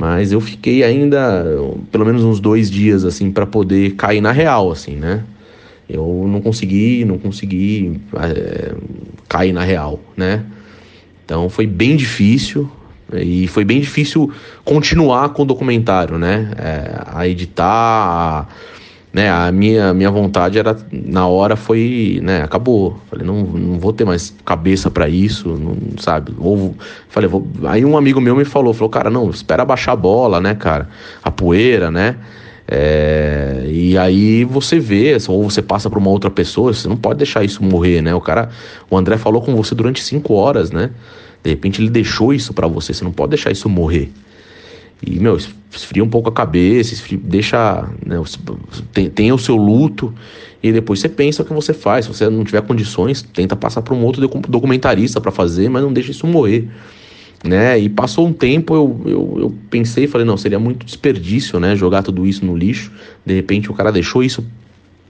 Mas 0.00 0.32
eu 0.32 0.40
fiquei 0.40 0.82
ainda 0.82 1.44
pelo 1.92 2.06
menos 2.06 2.24
uns 2.24 2.40
dois 2.40 2.70
dias 2.70 3.04
assim 3.04 3.30
para 3.30 3.44
poder 3.44 3.96
cair 3.96 4.22
na 4.22 4.32
real, 4.32 4.72
assim, 4.72 4.96
né? 4.96 5.22
Eu 5.86 6.24
não 6.26 6.40
consegui, 6.40 7.04
não 7.04 7.18
consegui 7.18 8.00
é, 8.14 8.74
cair 9.28 9.52
na 9.52 9.62
real, 9.62 10.00
né? 10.16 10.42
Então 11.22 11.50
foi 11.50 11.66
bem 11.66 11.96
difícil. 11.96 12.66
E 13.12 13.46
foi 13.48 13.62
bem 13.62 13.78
difícil 13.78 14.32
continuar 14.64 15.28
com 15.34 15.42
o 15.42 15.44
documentário, 15.44 16.16
né? 16.16 16.50
É, 16.56 17.02
a 17.06 17.28
editar, 17.28 17.66
a, 17.66 18.46
né? 19.12 19.30
A 19.30 19.50
minha, 19.50 19.92
minha 19.92 20.10
vontade 20.10 20.58
era, 20.58 20.76
na 20.90 21.26
hora 21.26 21.56
foi, 21.56 22.20
né? 22.22 22.42
Acabou. 22.42 22.98
Falei, 23.10 23.26
não, 23.26 23.42
não 23.42 23.78
vou 23.78 23.92
ter 23.92 24.04
mais 24.04 24.34
cabeça 24.44 24.90
para 24.90 25.08
isso, 25.08 25.48
não, 25.48 25.76
sabe? 25.98 26.32
Ou, 26.38 26.74
falei, 27.08 27.28
vou... 27.28 27.46
Aí 27.64 27.84
um 27.84 27.96
amigo 27.96 28.20
meu 28.20 28.36
me 28.36 28.44
falou, 28.44 28.72
falou, 28.72 28.88
cara, 28.88 29.10
não, 29.10 29.30
espera 29.30 29.64
baixar 29.64 29.92
a 29.92 29.96
bola, 29.96 30.40
né, 30.40 30.54
cara? 30.54 30.88
A 31.22 31.30
poeira, 31.30 31.90
né? 31.90 32.16
É, 32.72 33.64
e 33.66 33.98
aí 33.98 34.44
você 34.44 34.78
vê, 34.78 35.16
ou 35.26 35.50
você 35.50 35.60
passa 35.60 35.90
para 35.90 35.98
uma 35.98 36.08
outra 36.08 36.30
pessoa, 36.30 36.72
você 36.72 36.86
não 36.86 36.96
pode 36.96 37.18
deixar 37.18 37.42
isso 37.42 37.64
morrer, 37.64 38.00
né? 38.00 38.14
O 38.14 38.20
cara, 38.20 38.48
o 38.88 38.96
André 38.96 39.18
falou 39.18 39.42
com 39.42 39.56
você 39.56 39.74
durante 39.74 40.00
cinco 40.04 40.34
horas, 40.34 40.70
né? 40.70 40.90
De 41.42 41.50
repente 41.50 41.82
ele 41.82 41.90
deixou 41.90 42.32
isso 42.32 42.54
para 42.54 42.68
você, 42.68 42.94
você 42.94 43.02
não 43.02 43.10
pode 43.10 43.30
deixar 43.30 43.50
isso 43.50 43.68
morrer. 43.68 44.12
E, 45.02 45.18
meu, 45.18 45.36
esfria 45.72 46.04
um 46.04 46.08
pouco 46.08 46.28
a 46.28 46.32
cabeça, 46.32 46.92
esfria, 46.92 47.18
deixa. 47.22 47.88
Né, 48.04 48.16
tem 49.14 49.32
o 49.32 49.38
seu 49.38 49.56
luto 49.56 50.12
e 50.62 50.70
depois 50.72 51.00
você 51.00 51.08
pensa 51.08 51.42
o 51.42 51.46
que 51.46 51.52
você 51.52 51.72
faz. 51.72 52.04
Se 52.04 52.12
você 52.12 52.28
não 52.28 52.44
tiver 52.44 52.60
condições, 52.62 53.22
tenta 53.22 53.56
passar 53.56 53.82
para 53.82 53.94
um 53.94 54.04
outro 54.04 54.26
documentarista 54.48 55.20
para 55.20 55.30
fazer, 55.30 55.68
mas 55.70 55.82
não 55.82 55.92
deixa 55.92 56.10
isso 56.10 56.26
morrer. 56.26 56.68
Né? 57.42 57.78
E 57.78 57.88
passou 57.88 58.26
um 58.26 58.32
tempo, 58.34 58.74
eu, 58.74 59.00
eu, 59.06 59.36
eu 59.40 59.54
pensei, 59.70 60.06
falei, 60.06 60.26
não, 60.26 60.36
seria 60.36 60.58
muito 60.58 60.84
desperdício, 60.84 61.58
né? 61.58 61.74
Jogar 61.74 62.02
tudo 62.02 62.26
isso 62.26 62.44
no 62.44 62.54
lixo. 62.54 62.92
De 63.24 63.34
repente 63.34 63.70
o 63.70 63.74
cara 63.74 63.90
deixou 63.90 64.22
isso 64.22 64.44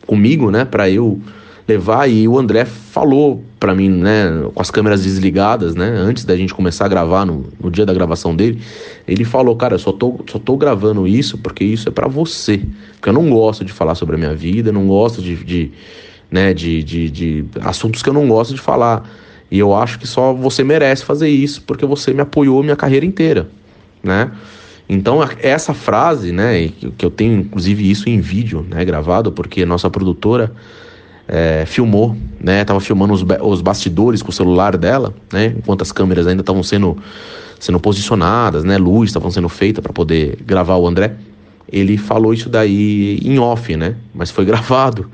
comigo, 0.06 0.48
né? 0.48 0.64
Para 0.64 0.88
eu 0.88 1.20
levar. 1.66 2.08
E 2.08 2.28
o 2.28 2.38
André 2.38 2.64
falou 2.64 3.44
para 3.60 3.74
mim, 3.74 3.90
né, 3.90 4.26
com 4.54 4.60
as 4.60 4.70
câmeras 4.70 5.02
desligadas, 5.02 5.74
né, 5.74 5.86
antes 5.86 6.24
da 6.24 6.34
gente 6.34 6.54
começar 6.54 6.86
a 6.86 6.88
gravar, 6.88 7.26
no, 7.26 7.44
no 7.62 7.70
dia 7.70 7.84
da 7.84 7.92
gravação 7.92 8.34
dele, 8.34 8.58
ele 9.06 9.22
falou, 9.22 9.54
cara, 9.54 9.74
eu 9.74 9.78
só 9.78 9.92
tô, 9.92 10.18
só 10.26 10.38
tô 10.38 10.56
gravando 10.56 11.06
isso 11.06 11.36
porque 11.36 11.62
isso 11.62 11.86
é 11.86 11.92
para 11.92 12.08
você. 12.08 12.62
Porque 12.94 13.10
eu 13.10 13.12
não 13.12 13.28
gosto 13.28 13.62
de 13.62 13.70
falar 13.70 13.94
sobre 13.94 14.16
a 14.16 14.18
minha 14.18 14.34
vida, 14.34 14.72
não 14.72 14.86
gosto 14.86 15.20
de, 15.20 15.36
de 15.36 15.72
né, 16.30 16.54
de, 16.54 16.82
de, 16.82 17.10
de 17.10 17.44
assuntos 17.60 18.02
que 18.02 18.08
eu 18.08 18.14
não 18.14 18.26
gosto 18.26 18.54
de 18.54 18.60
falar. 18.60 19.08
E 19.50 19.58
eu 19.58 19.74
acho 19.74 19.98
que 19.98 20.06
só 20.06 20.32
você 20.32 20.64
merece 20.64 21.04
fazer 21.04 21.28
isso 21.28 21.62
porque 21.62 21.84
você 21.84 22.14
me 22.14 22.22
apoiou 22.22 22.62
minha 22.62 22.76
carreira 22.76 23.04
inteira, 23.04 23.48
né? 24.02 24.30
Então, 24.88 25.20
essa 25.40 25.72
frase, 25.72 26.32
né, 26.32 26.68
que 26.96 27.04
eu 27.04 27.10
tenho 27.10 27.40
inclusive 27.40 27.88
isso 27.88 28.08
em 28.08 28.20
vídeo, 28.20 28.66
né, 28.68 28.84
gravado, 28.84 29.30
porque 29.30 29.64
nossa 29.64 29.88
produtora 29.88 30.52
é, 31.32 31.64
filmou, 31.64 32.16
né? 32.40 32.64
Tava 32.64 32.80
filmando 32.80 33.12
os, 33.12 33.24
os 33.40 33.62
bastidores 33.62 34.20
com 34.20 34.30
o 34.30 34.32
celular 34.32 34.76
dela, 34.76 35.14
né? 35.32 35.54
Enquanto 35.56 35.82
as 35.82 35.92
câmeras 35.92 36.26
ainda 36.26 36.40
estavam 36.42 36.62
sendo, 36.62 36.98
sendo 37.60 37.78
posicionadas, 37.78 38.64
né? 38.64 38.76
Luz 38.76 39.10
estavam 39.10 39.30
sendo 39.30 39.48
feita 39.48 39.80
para 39.80 39.92
poder 39.92 40.38
gravar 40.44 40.76
o 40.76 40.88
André. 40.88 41.14
ele 41.72 41.96
falou 41.96 42.34
isso 42.34 42.48
daí 42.48 43.20
em 43.22 43.38
off, 43.38 43.76
né? 43.76 43.94
Mas 44.12 44.32
foi 44.32 44.44
gravado. 44.46 45.08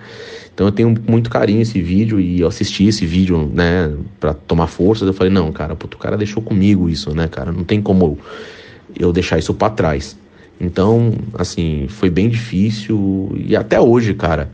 Então 0.55 0.67
eu 0.67 0.73
tenho 0.73 0.95
muito 1.07 1.29
carinho 1.29 1.61
esse 1.61 1.83
vídeo 1.83 2.19
e 2.19 2.41
eu 2.41 2.49
assisti 2.49 2.87
esse 2.87 3.05
vídeo, 3.05 3.51
né, 3.53 3.93
para 4.19 4.33
tomar 4.33 4.69
forças. 4.69 5.07
Eu 5.07 5.13
falei, 5.13 5.31
não, 5.31 5.53
cara, 5.53 5.77
puto, 5.77 5.99
o 5.99 6.01
cara 6.01 6.17
deixou 6.17 6.43
comigo 6.43 6.89
isso, 6.89 7.15
né, 7.15 7.29
cara? 7.29 7.53
Não 7.53 7.63
tem 7.63 7.83
como 7.83 8.19
eu 8.99 9.13
deixar 9.13 9.39
isso 9.39 9.53
para 9.53 9.69
trás. 9.69 10.17
Então, 10.59 11.13
assim, 11.35 11.85
foi 11.91 12.09
bem 12.09 12.31
difícil 12.31 13.37
e 13.37 13.55
até 13.55 13.79
hoje, 13.79 14.15
cara, 14.15 14.51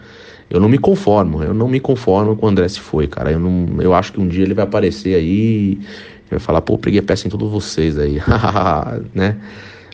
eu 0.52 0.60
não 0.60 0.68
me 0.68 0.76
conformo. 0.76 1.42
Eu 1.42 1.54
não 1.54 1.66
me 1.66 1.80
conformo 1.80 2.36
com 2.36 2.44
o 2.44 2.48
André 2.50 2.68
se 2.68 2.78
foi, 2.78 3.06
cara. 3.06 3.32
Eu, 3.32 3.40
não, 3.40 3.80
eu 3.80 3.94
acho 3.94 4.12
que 4.12 4.20
um 4.20 4.28
dia 4.28 4.44
ele 4.44 4.52
vai 4.52 4.64
aparecer 4.64 5.14
aí 5.14 5.78
e 5.80 6.30
vai 6.30 6.38
falar, 6.38 6.60
pô, 6.60 6.76
preguei 6.76 7.00
peça 7.00 7.26
em 7.26 7.30
todos 7.30 7.50
vocês 7.50 7.98
aí, 7.98 8.20
né? 9.14 9.36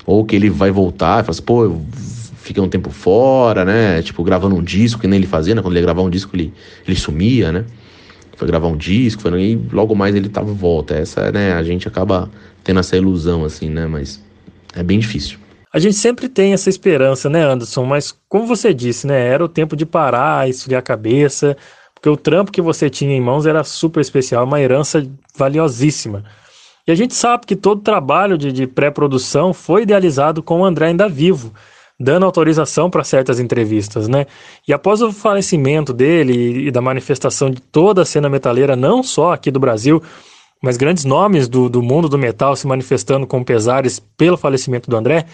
Ou 0.05 0.25
que 0.25 0.35
ele 0.35 0.51
vai 0.51 0.73
voltar 0.73 1.21
e 1.21 1.23
falar 1.23 1.31
assim, 1.31 1.43
pô, 1.43 1.63
eu 1.63 1.81
fiquei 2.43 2.61
um 2.61 2.69
tempo 2.69 2.91
fora, 2.91 3.65
né? 3.65 4.03
Tipo, 4.03 4.25
gravando 4.25 4.57
um 4.57 4.63
disco, 4.63 5.01
que 5.01 5.07
nem 5.07 5.19
ele 5.19 5.29
fazia, 5.29 5.55
né? 5.55 5.63
Quando 5.63 5.75
ele 5.75 5.79
ia 5.79 5.85
gravar 5.85 6.03
um 6.03 6.11
disco, 6.11 6.35
ele, 6.35 6.53
ele 6.85 6.97
sumia, 6.97 7.53
né? 7.53 7.65
Foi 8.37 8.49
gravar 8.49 8.67
um 8.67 8.77
disco, 8.77 9.23
foi, 9.23 9.41
e 9.41 9.55
logo 9.73 9.95
mais 9.95 10.17
ele 10.17 10.29
tava 10.29 10.53
de 10.53 10.59
volta. 10.59 10.95
Essa, 10.95 11.31
né? 11.31 11.53
A 11.53 11.63
gente 11.63 11.87
acaba 11.87 12.29
tendo 12.65 12.81
essa 12.81 12.97
ilusão, 12.97 13.45
assim, 13.45 13.69
né? 13.69 13.87
Mas 13.87 14.21
é 14.75 14.83
bem 14.83 14.99
difícil. 14.99 15.39
A 15.73 15.79
gente 15.79 15.97
sempre 15.97 16.29
tem 16.29 16.53
essa 16.53 16.71
esperança, 16.71 17.29
né, 17.29 17.43
Anderson? 17.43 17.85
Mas 17.85 18.17
como 18.29 18.47
você 18.47 18.73
disse, 18.73 19.07
né? 19.07 19.27
Era 19.29 19.45
o 19.45 19.49
tempo 19.49 19.77
de 19.77 19.85
parar, 19.85 20.49
esfriar 20.49 20.79
a 20.79 20.83
cabeça, 20.83 21.57
porque 21.95 22.09
o 22.09 22.17
trampo 22.17 22.53
que 22.53 22.63
você 22.63 22.89
tinha 22.89 23.15
em 23.15 23.21
mãos 23.21 23.45
era 23.45 23.63
super 23.65 24.01
especial, 24.01 24.45
uma 24.45 24.61
herança 24.61 25.07
valiosíssima. 25.37 26.25
E 26.87 26.91
a 26.91 26.95
gente 26.95 27.15
sabe 27.15 27.45
que 27.45 27.55
todo 27.55 27.83
trabalho 27.83 28.39
de, 28.39 28.51
de 28.51 28.67
pré-produção 28.67 29.53
foi 29.53 29.83
idealizado 29.83 30.43
com 30.43 30.61
o 30.61 30.65
André 30.65 30.87
ainda 30.87 31.07
vivo, 31.07 31.53
dando 32.01 32.25
autorização 32.25 32.89
para 32.89 33.05
certas 33.05 33.39
entrevistas, 33.39 34.09
né? 34.09 34.27
E 34.67 34.73
após 34.73 35.03
o 35.03 35.13
falecimento 35.13 35.93
dele 35.93 36.69
e 36.69 36.71
da 36.71 36.81
manifestação 36.81 37.51
de 37.51 37.61
toda 37.61 38.03
a 38.03 38.07
cena 38.07 38.29
metaleira, 38.31 38.75
não 38.75 39.03
só 39.03 39.33
aqui 39.33 39.51
do 39.51 39.61
Brasil, 39.61 40.03
mas 40.63 40.79
grandes 40.79 41.05
nomes 41.05 41.47
do, 41.47 41.69
do 41.69 41.83
mundo 41.83 42.09
do 42.09 42.17
metal 42.17 42.57
se 42.57 42.67
manifestando 42.67 43.27
com 43.27 43.45
pesares 43.45 44.01
pelo 44.17 44.39
falecimento 44.39 44.89
do 44.89 44.97
André, 44.97 45.27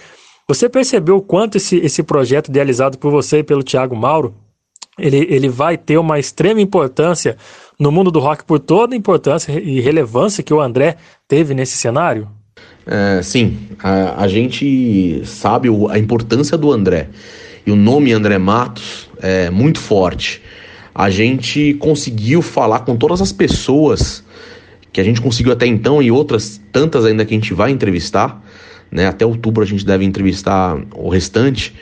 você 0.47 0.69
percebeu 0.69 1.17
o 1.17 1.23
quanto 1.23 1.57
esse, 1.57 1.77
esse 1.77 2.03
projeto 2.03 2.49
idealizado 2.49 2.99
por 2.99 3.11
você 3.11 3.39
e 3.39 3.45
pelo 3.45 3.63
Tiago 3.63 3.97
Mauro, 3.97 4.35
ele, 4.99 5.27
ele 5.31 5.49
vai 5.49 5.77
ter 5.77 5.99
uma 5.99 6.19
extrema 6.19 6.61
importância 6.61 7.37
no 7.79 7.91
mundo 7.91 8.11
do 8.11 8.21
rock 8.21 8.45
por 8.45 8.59
toda 8.59 8.95
a 8.95 8.99
importância 8.99 9.53
e 9.53 9.81
relevância 9.81 10.43
que 10.43 10.55
o 10.55 10.61
André 10.61 10.97
teve 11.27 11.55
nesse 11.55 11.77
cenário? 11.77 12.29
É, 12.87 13.21
sim, 13.23 13.57
a, 13.83 14.23
a, 14.23 14.29
gente 14.29 15.23
sabe 15.25 15.71
o, 15.71 15.89
a 15.89 15.99
importância 15.99 16.57
do 16.57 16.71
André 16.71 17.09
e 17.67 17.73
o 17.73 17.77
nome 17.77 18.13
André 18.13 18.37
Matos 18.39 19.09
é 19.21 19.51
muito 19.51 19.81
forte. 19.81 20.43
A 20.95 21.11
gente 21.11 21.75
conseguiu 21.75 22.43
falar 22.43 22.81
com 22.81 22.95
todas 22.95 23.21
as 23.21 23.33
pessoas 23.33 24.23
que 24.93 25.01
a 25.01 25.05
gente 25.05 25.21
conseguiu 25.21 25.53
até 25.53 25.67
então 25.67 26.01
e 26.01 26.11
outras 26.11 26.61
tantas 26.71 27.05
ainda 27.05 27.25
que 27.25 27.35
a 27.35 27.37
gente 27.37 27.53
vai 27.53 27.73
entrevistar, 27.73 28.41
né? 28.91 29.07
Até 29.07 29.25
outubro 29.27 29.63
a 29.63 29.67
gente 29.67 29.85
deve 29.85 30.05
entrevistar 30.05 30.77
o 30.95 31.09
restante. 31.09 31.75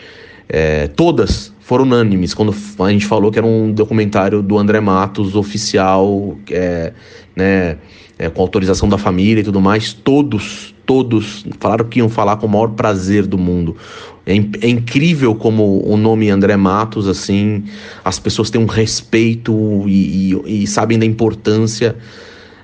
É, 0.49 0.87
todas 0.89 1.53
foram 1.61 1.85
unânimes 1.85 2.35
quando 2.35 2.55
a 2.81 2.91
gente 2.91 3.07
falou 3.07 3.31
que 3.31 3.39
era 3.39 3.47
um 3.47 3.73
documentário 3.73 4.43
do 4.43 4.59
André 4.59 4.81
Matos 4.81 5.35
oficial, 5.35 6.37
é, 6.51 6.93
né, 7.35 7.79
é, 8.19 8.29
com 8.29 8.43
autorização 8.43 8.89
da 8.89 8.99
família 8.99 9.41
e 9.41 9.45
tudo 9.45 9.61
mais. 9.61 9.93
Todos, 9.93 10.75
todos 10.85 11.47
falaram 11.59 11.87
que 11.87 12.01
iam 12.01 12.09
falar 12.09 12.37
com 12.37 12.47
o 12.47 12.51
maior 12.51 12.69
prazer 12.71 13.27
do 13.27 13.39
mundo. 13.39 13.77
É, 14.27 14.35
é, 14.35 14.69
incrível 14.69 15.35
como 15.35 15.83
o 15.85 15.97
nome 15.97 16.31
André 16.31 16.57
Matos, 16.57 17.09
assim, 17.09 17.65
as 18.05 18.19
pessoas 18.19 18.51
têm 18.51 18.61
um 18.61 18.67
respeito 18.67 19.85
e, 19.89 20.35
e, 20.47 20.63
e 20.63 20.67
sabem 20.67 20.99
da 20.99 21.07
importância 21.07 21.97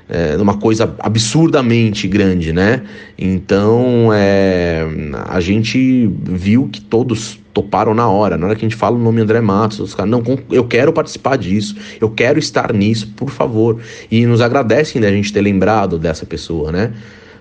é, 0.08 0.36
numa 0.36 0.56
coisa 0.56 0.94
absurdamente 0.98 2.08
grande, 2.08 2.52
né? 2.52 2.82
Então 3.18 4.10
é, 4.12 4.86
a 5.28 5.40
gente 5.40 6.10
viu 6.24 6.68
que 6.72 6.80
todos 6.80 7.38
toparam 7.52 7.92
na 7.92 8.08
hora. 8.08 8.38
Na 8.38 8.46
hora 8.46 8.56
que 8.56 8.64
a 8.64 8.68
gente 8.68 8.78
fala 8.78 8.96
o 8.96 8.98
nome 8.98 9.20
André 9.20 9.40
Matos, 9.40 9.80
os 9.80 9.94
caras, 9.94 10.10
não, 10.10 10.22
eu 10.50 10.64
quero 10.64 10.92
participar 10.92 11.36
disso, 11.36 11.76
eu 12.00 12.08
quero 12.08 12.38
estar 12.38 12.72
nisso, 12.72 13.12
por 13.16 13.30
favor. 13.30 13.80
E 14.10 14.24
nos 14.26 14.40
agradecem 14.40 15.00
da 15.00 15.10
gente 15.10 15.32
ter 15.32 15.40
lembrado 15.40 15.98
dessa 15.98 16.24
pessoa, 16.24 16.72
né? 16.72 16.92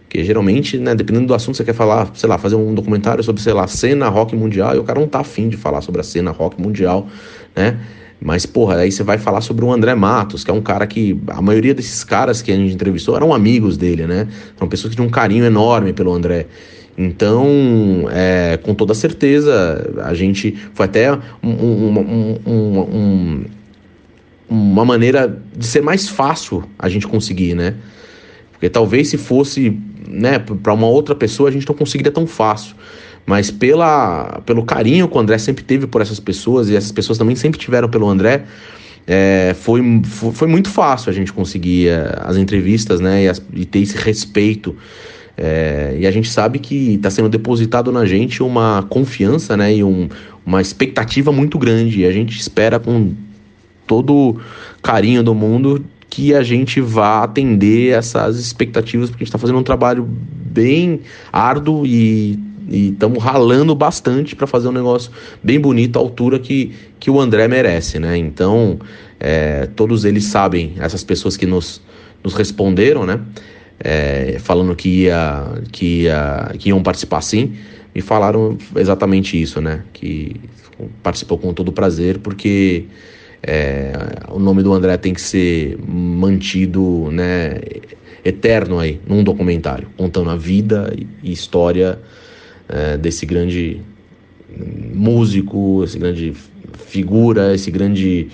Porque 0.01 0.23
geralmente, 0.23 0.77
né, 0.77 0.95
dependendo 0.95 1.27
do 1.27 1.33
assunto, 1.33 1.57
você 1.57 1.65
quer 1.65 1.73
falar, 1.73 2.09
sei 2.13 2.29
lá, 2.29 2.37
fazer 2.37 2.55
um 2.55 2.73
documentário 2.73 3.21
sobre, 3.21 3.41
sei 3.41 3.51
lá, 3.51 3.67
cena 3.67 4.07
rock 4.07 4.35
mundial, 4.35 4.73
e 4.73 4.79
o 4.79 4.83
cara 4.83 4.99
não 4.99 5.07
tá 5.07 5.19
afim 5.19 5.49
de 5.49 5.57
falar 5.57 5.81
sobre 5.81 5.99
a 5.99 6.03
cena 6.03 6.31
rock 6.31 6.59
mundial, 6.61 7.07
né? 7.53 7.77
Mas, 8.19 8.45
porra, 8.45 8.77
aí 8.77 8.91
você 8.91 9.03
vai 9.03 9.17
falar 9.17 9.41
sobre 9.41 9.63
o 9.63 9.71
André 9.71 9.93
Matos, 9.93 10.43
que 10.43 10.49
é 10.49 10.53
um 10.53 10.61
cara 10.61 10.87
que. 10.87 11.19
A 11.27 11.41
maioria 11.41 11.73
desses 11.73 12.03
caras 12.03 12.41
que 12.41 12.51
a 12.51 12.55
gente 12.55 12.73
entrevistou 12.73 13.15
eram 13.15 13.33
amigos 13.33 13.77
dele, 13.77 14.07
né? 14.07 14.27
São 14.57 14.67
pessoas 14.67 14.91
que 14.91 14.95
tinham 14.95 15.07
um 15.07 15.11
carinho 15.11 15.45
enorme 15.45 15.93
pelo 15.93 16.11
André. 16.11 16.47
Então, 16.97 18.07
é, 18.11 18.57
com 18.63 18.73
toda 18.73 18.93
certeza, 18.95 20.01
a 20.03 20.15
gente. 20.15 20.57
Foi 20.73 20.85
até 20.87 21.13
um, 21.13 21.19
um, 21.43 22.39
um, 22.47 23.45
uma 24.49 24.83
maneira 24.83 25.39
de 25.55 25.67
ser 25.67 25.81
mais 25.81 26.09
fácil 26.09 26.63
a 26.79 26.89
gente 26.89 27.07
conseguir, 27.07 27.53
né? 27.53 27.75
Porque 28.51 28.67
talvez 28.67 29.09
se 29.09 29.17
fosse 29.17 29.79
né, 30.07 30.39
para 30.39 30.73
uma 30.73 30.87
outra 30.87 31.13
pessoa, 31.13 31.49
a 31.49 31.51
gente 31.51 31.67
não 31.67 31.75
conseguiria 31.75 32.11
tão 32.11 32.25
fácil 32.25 32.75
mas 33.27 33.51
pela, 33.51 34.41
pelo 34.45 34.63
carinho 34.63 35.05
que 35.09 35.17
o 35.17 35.19
André 35.19 35.37
sempre 35.37 35.61
teve 35.61 35.85
por 35.85 36.01
essas 36.01 36.17
pessoas, 36.17 36.69
e 36.69 36.77
essas 36.77 36.93
pessoas 36.93 37.17
também 37.17 37.35
sempre 37.35 37.59
tiveram 37.59 37.89
pelo 37.89 38.07
André, 38.07 38.45
é, 39.05 39.53
foi, 39.59 39.81
foi 40.05 40.47
muito 40.47 40.69
fácil 40.69 41.09
a 41.09 41.13
gente 41.13 41.33
conseguir 41.33 41.89
é, 41.89 42.19
as 42.21 42.37
entrevistas, 42.37 43.01
né, 43.01 43.25
e, 43.25 43.27
as, 43.27 43.41
e 43.53 43.65
ter 43.65 43.79
esse 43.79 43.97
respeito. 43.97 44.73
É, 45.35 45.97
e 45.99 46.07
a 46.07 46.11
gente 46.11 46.29
sabe 46.29 46.57
que 46.57 46.93
está 46.93 47.09
sendo 47.09 47.27
depositado 47.27 47.91
na 47.91 48.05
gente 48.05 48.41
uma 48.41 48.85
confiança, 48.89 49.57
né, 49.57 49.75
e 49.75 49.83
um, 49.83 50.07
uma 50.45 50.61
expectativa 50.61 51.29
muito 51.29 51.59
grande. 51.59 52.01
E 52.01 52.05
a 52.05 52.11
gente 52.13 52.39
espera 52.39 52.79
com 52.79 53.11
todo 53.85 54.39
carinho 54.81 55.21
do 55.21 55.35
mundo 55.35 55.83
que 56.09 56.33
a 56.33 56.43
gente 56.43 56.79
vá 56.79 57.23
atender 57.23 57.91
essas 57.91 58.39
expectativas, 58.39 59.09
porque 59.09 59.23
a 59.23 59.25
gente 59.25 59.29
está 59.29 59.37
fazendo 59.37 59.59
um 59.59 59.63
trabalho 59.63 60.07
bem 60.07 61.01
árduo 61.31 61.85
e 61.85 62.46
e 62.69 62.89
estamos 62.89 63.23
ralando 63.23 63.73
bastante 63.73 64.35
para 64.35 64.45
fazer 64.45 64.67
um 64.67 64.71
negócio 64.71 65.11
bem 65.41 65.59
bonito 65.59 65.97
à 65.97 65.99
altura 65.99 66.39
que, 66.39 66.73
que 66.99 67.09
o 67.09 67.19
André 67.19 67.47
merece, 67.47 67.99
né? 67.99 68.17
Então, 68.17 68.79
é, 69.19 69.67
todos 69.75 70.05
eles 70.05 70.25
sabem, 70.25 70.73
essas 70.79 71.03
pessoas 71.03 71.37
que 71.37 71.45
nos, 71.45 71.81
nos 72.23 72.33
responderam, 72.33 73.05
né? 73.05 73.19
É, 73.79 74.37
falando 74.39 74.75
que, 74.75 75.03
ia, 75.03 75.45
que, 75.71 76.03
ia, 76.03 76.51
que 76.57 76.69
iam 76.69 76.81
participar 76.81 77.21
sim, 77.21 77.53
me 77.93 78.01
falaram 78.01 78.57
exatamente 78.75 79.41
isso, 79.41 79.61
né? 79.61 79.83
Que 79.93 80.35
participou 81.01 81.37
com 81.37 81.53
todo 81.53 81.71
prazer, 81.71 82.19
porque 82.19 82.85
é, 83.41 83.93
o 84.29 84.39
nome 84.39 84.61
do 84.61 84.73
André 84.73 84.97
tem 84.97 85.13
que 85.13 85.21
ser 85.21 85.77
mantido, 85.87 87.09
né? 87.11 87.59
Eterno 88.25 88.77
aí, 88.77 88.99
num 89.07 89.23
documentário, 89.23 89.87
contando 89.95 90.29
a 90.31 90.35
vida 90.35 90.93
e 91.23 91.31
história 91.31 91.97
é, 92.69 92.97
desse 92.97 93.25
grande 93.25 93.81
músico, 94.93 95.83
esse 95.83 95.97
grande 95.97 96.33
figura, 96.87 97.53
esse 97.53 97.69
grande, 97.69 98.29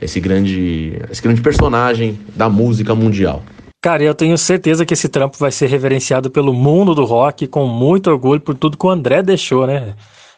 esse 0.00 0.20
grande, 0.20 1.00
esse 1.10 1.22
grande 1.22 1.40
personagem 1.40 2.18
da 2.34 2.48
música 2.48 2.94
mundial. 2.94 3.42
Cara, 3.80 4.02
eu 4.04 4.14
tenho 4.14 4.38
certeza 4.38 4.86
que 4.86 4.94
esse 4.94 5.08
trampo 5.08 5.36
vai 5.38 5.50
ser 5.50 5.66
reverenciado 5.66 6.30
pelo 6.30 6.52
mundo 6.52 6.94
do 6.94 7.04
rock 7.04 7.48
com 7.48 7.66
muito 7.66 8.10
orgulho 8.10 8.40
por 8.40 8.54
tudo 8.54 8.76
que 8.76 8.86
o 8.86 8.90
André 8.90 9.22
deixou, 9.22 9.66
né? 9.66 9.94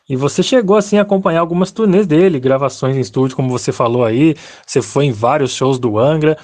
E 0.09 0.17
você 0.17 0.43
chegou 0.43 0.77
assim 0.77 0.99
a 0.99 1.03
acompanhar 1.03 1.41
algumas 1.41 1.71
turnês 1.71 2.07
dele, 2.07 2.39
gravações 2.39 2.97
em 2.97 3.01
estúdio, 3.01 3.37
como 3.37 3.49
você 3.49 3.73
falou 3.73 4.05
aí. 4.05 4.35
Você 4.67 4.83
foi 4.83 5.07
em 5.07 5.13
vários 5.13 5.53
shows 5.53 5.79
do 5.79 5.99
Angra. 5.99 6.37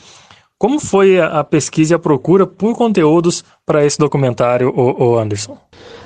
Como 0.58 0.78
foi 0.78 1.18
a, 1.18 1.42
pesquisa 1.42 1.94
e 1.94 1.96
a 1.96 1.98
procura 1.98 2.46
por 2.46 2.74
conteúdos 2.74 3.42
para 3.64 3.84
esse 3.84 3.98
documentário, 3.98 4.70
o, 4.74 5.18
Anderson? 5.18 5.56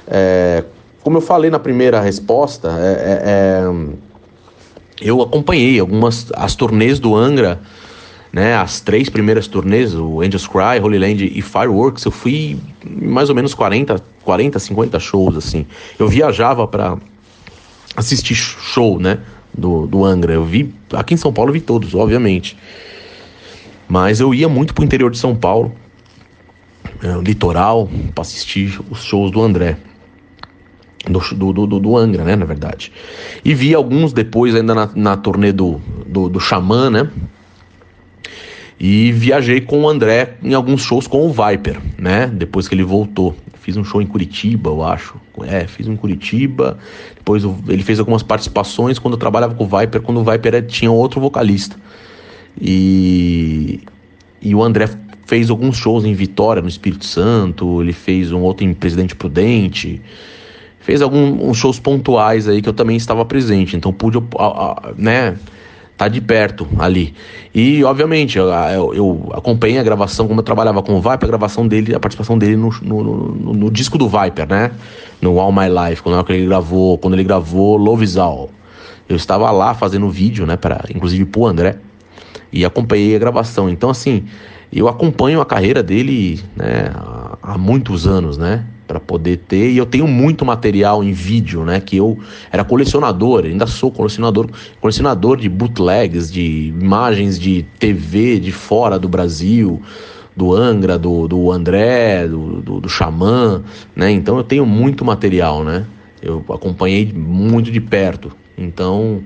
É, 0.07 0.63
como 1.05 1.19
eu 1.19 1.21
falei 1.21 1.51
na 1.51 1.59
primeira 1.59 2.01
resposta, 2.01 2.69
é, 2.81 2.93
é, 2.93 3.23
é, 3.27 3.95
eu 5.03 5.21
acompanhei 5.21 5.79
algumas 5.79 6.33
as 6.35 6.57
turnês 6.57 6.99
do 6.99 7.15
Angra, 7.15 7.61
né? 8.33 8.57
As 8.57 8.81
três 8.81 9.11
primeiras 9.11 9.47
turnês, 9.47 9.95
o 9.95 10.23
Angels 10.23 10.47
Cry, 10.47 10.81
Holy 10.83 10.99
Land 10.99 11.31
e 11.33 11.43
Fireworks, 11.43 12.07
eu 12.07 12.11
fui 12.11 12.59
mais 12.83 13.29
ou 13.29 13.35
menos 13.35 13.53
40, 13.53 14.03
40, 14.25 14.59
50 14.59 14.99
shows 14.99 15.37
assim. 15.37 15.67
Eu 15.99 16.09
viajava 16.09 16.67
para 16.67 16.97
assistir 17.95 18.35
show, 18.35 18.99
né? 18.99 19.21
Do, 19.57 19.87
do 19.87 20.05
Angra. 20.05 20.33
Eu 20.33 20.45
vi 20.45 20.75
aqui 20.93 21.13
em 21.13 21.19
São 21.19 21.33
Paulo, 21.35 21.51
eu 21.51 21.55
vi 21.55 21.61
todos, 21.61 21.95
obviamente. 21.95 22.57
Mas 23.87 24.21
eu 24.21 24.35
ia 24.35 24.49
muito 24.49 24.73
pro 24.73 24.83
interior 24.83 25.11
de 25.11 25.19
São 25.19 25.37
Paulo, 25.37 25.73
é, 27.03 27.23
litoral, 27.23 27.89
para 28.15 28.23
assistir 28.23 28.81
os 28.91 29.05
shows 29.05 29.31
do 29.31 29.43
André. 29.43 29.77
Do, 31.09 31.53
do, 31.53 31.67
do, 31.67 31.81
do, 31.81 31.97
Angra, 31.97 32.25
né, 32.25 32.37
na 32.37 32.45
verdade. 32.45 32.91
E 33.45 33.55
vi 33.55 33.75
alguns 33.75 34.13
depois 34.13 34.55
ainda 34.55 34.75
na, 34.75 34.91
na 34.95 35.17
turnê 35.17 35.53
do, 35.53 35.81
do, 36.07 36.29
do 36.29 36.41
Xamã, 36.41 36.91
né? 36.91 37.09
E 38.79 39.13
viajei 39.13 39.61
com 39.61 39.83
o 39.83 39.89
André 39.89 40.37
em 40.43 40.53
alguns 40.55 40.83
shows 40.83 41.07
com 41.07 41.27
o 41.27 41.33
Viper, 41.33 41.81
né? 41.99 42.27
Depois 42.27 42.67
que 42.67 42.75
ele 42.75 42.83
voltou. 42.83 43.37
Fiz 43.61 43.77
um 43.77 43.85
show 43.85 44.03
em 44.03 44.07
Curitiba, 44.07 44.71
eu 44.71 44.83
acho. 44.83 45.15
É, 45.43 45.67
fiz 45.67 45.87
um 45.87 45.93
em 45.93 45.97
Curitiba. 45.97 46.79
Depois 47.17 47.45
ele 47.69 47.83
fez 47.83 47.99
algumas 47.99 48.23
participações 48.23 48.99
quando 48.99 49.15
eu 49.15 49.19
trabalhava 49.19 49.55
com 49.55 49.65
o 49.65 49.67
Viper, 49.67 50.03
quando 50.03 50.21
o 50.21 50.25
Viper 50.25 50.67
tinha 50.67 50.91
outro 50.91 51.21
vocalista. 51.21 51.77
E, 52.61 53.81
e 54.43 54.55
o 54.55 54.63
André 54.63 54.89
fez 55.27 55.49
alguns 55.51 55.77
shows 55.77 56.05
em 56.05 56.13
Vitória, 56.13 56.61
no 56.61 56.69
Espírito 56.69 57.07
Santo. 57.07 57.81
Ele 57.81 57.93
fez 57.93 58.33
um 58.33 58.41
outro 58.41 58.67
em 58.67 58.75
Presidente 58.75 59.15
Prudente 59.15 60.03
fez 60.85 61.01
alguns 61.01 61.57
shows 61.57 61.81
pontuais 61.81 62.47
aí 62.47 62.61
que 62.61 62.69
eu 62.69 62.73
também 62.75 62.95
estava 62.95 63.25
presente, 63.25 63.75
então 63.75 63.91
pude, 63.91 64.19
né, 64.99 65.35
tá 65.97 66.09
de 66.09 66.21
perto 66.21 66.69
ali. 66.79 67.15
E, 67.55 67.83
obviamente, 67.85 68.37
eu, 68.37 68.49
eu, 68.93 69.31
acompanhei 69.33 69.79
a 69.79 69.83
gravação, 69.83 70.29
como 70.29 70.41
eu 70.41 70.45
trabalhava 70.45 70.83
com 70.83 70.93
o 70.93 71.01
Viper, 71.01 71.25
a 71.25 71.27
gravação 71.27 71.67
dele, 71.67 71.95
a 71.95 72.01
participação 72.01 72.37
dele 72.37 72.57
no, 72.57 72.69
no, 72.83 73.03
no, 73.03 73.55
no 73.55 73.71
disco 73.71 73.97
do 73.97 74.07
Viper, 74.09 74.47
né? 74.47 74.73
No 75.23 75.41
All 75.41 75.51
My 75.51 75.69
Life, 75.69 76.03
quando 76.03 76.23
ele 76.31 76.47
gravou, 76.47 76.99
quando 76.99 77.15
ele 77.15 77.25
gravou 77.25 77.79
Love 77.79 78.05
Is 78.05 78.19
All. 78.19 78.51
Eu 79.09 79.17
estava 79.17 79.51
lá 79.51 79.73
fazendo 79.73 80.11
vídeo, 80.11 80.45
né, 80.45 80.57
para 80.57 80.85
inclusive 80.95 81.25
pro 81.25 81.47
André, 81.47 81.79
e 82.53 82.63
acompanhei 82.63 83.17
a 83.17 83.19
gravação. 83.19 83.71
Então, 83.71 83.89
assim, 83.89 84.25
eu 84.71 84.87
acompanho 84.87 85.41
a 85.41 85.47
carreira 85.47 85.83
dele, 85.83 86.43
né, 86.55 86.91
há 87.43 87.57
muitos 87.57 88.07
anos, 88.07 88.37
né? 88.37 88.67
Para 88.87 89.01
poder 89.01 89.39
ter. 89.49 89.71
E 89.71 89.77
eu 89.77 89.87
tenho 89.87 90.07
muito 90.07 90.45
material 90.45 91.03
em 91.03 91.13
vídeo, 91.13 91.65
né? 91.65 91.81
Que 91.81 91.97
eu 91.97 92.19
era 92.51 92.65
colecionador, 92.65 93.45
ainda 93.45 93.67
sou 93.67 93.91
colecionador, 93.91 94.49
colecionador 94.81 95.37
de 95.37 95.49
bootlegs, 95.49 96.31
de 96.31 96.73
imagens 96.81 97.39
de 97.39 97.65
TV 97.79 98.39
de 98.39 98.53
fora 98.53 98.99
do 98.99 99.09
Brasil, 99.09 99.81
do 100.37 100.55
Angra, 100.55 100.99
do, 100.99 101.29
do 101.29 101.51
André, 101.51 102.27
do, 102.29 102.61
do, 102.61 102.81
do 102.81 102.89
Xamã, 102.89 103.63
né? 103.95 104.11
Então 104.11 104.37
eu 104.37 104.45
tenho 104.45 104.67
muito 104.67 105.05
material, 105.05 105.65
né? 105.65 105.87
Eu 106.23 106.45
acompanhei 106.49 107.13
muito 107.13 107.71
de 107.71 107.81
perto. 107.81 108.33
Então 108.57 109.23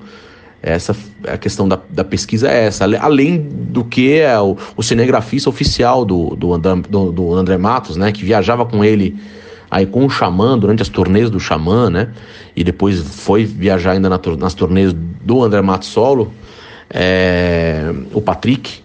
essa 0.63 0.95
a 1.27 1.39
questão 1.39 1.69
da, 1.69 1.79
da 1.89 2.05
pesquisa 2.05 2.49
é 2.49 2.67
essa, 2.67 2.85
além 3.01 3.39
do 3.39 3.85
que 3.85 4.19
é 4.19 4.39
o, 4.39 4.57
o 4.77 4.83
cinegrafista 4.83 5.49
oficial 5.49 6.05
do, 6.05 6.35
do, 6.37 6.53
André, 6.53 6.75
do, 6.89 7.13
do 7.13 7.35
André 7.35 7.57
Matos, 7.57 7.97
né, 7.97 8.13
que 8.13 8.25
viajava 8.25 8.67
com 8.67 8.85
ele 8.85 9.17
aí 9.71 9.87
com 9.87 10.05
o 10.05 10.11
Xamã, 10.11 10.59
durante 10.59 10.83
as 10.83 10.89
turnês 10.89 11.31
do 11.31 11.39
Xamã, 11.39 11.91
né? 11.91 12.09
E 12.57 12.65
depois 12.65 13.01
foi 13.01 13.45
viajar 13.45 13.93
ainda 13.93 14.09
na, 14.09 14.21
nas 14.39 14.55
turnês 14.55 14.93
do 14.93 15.43
André 15.43 15.61
Matos 15.61 15.89
Solo, 15.89 16.33
é, 16.91 17.93
o 18.13 18.21
Patrick, 18.21 18.81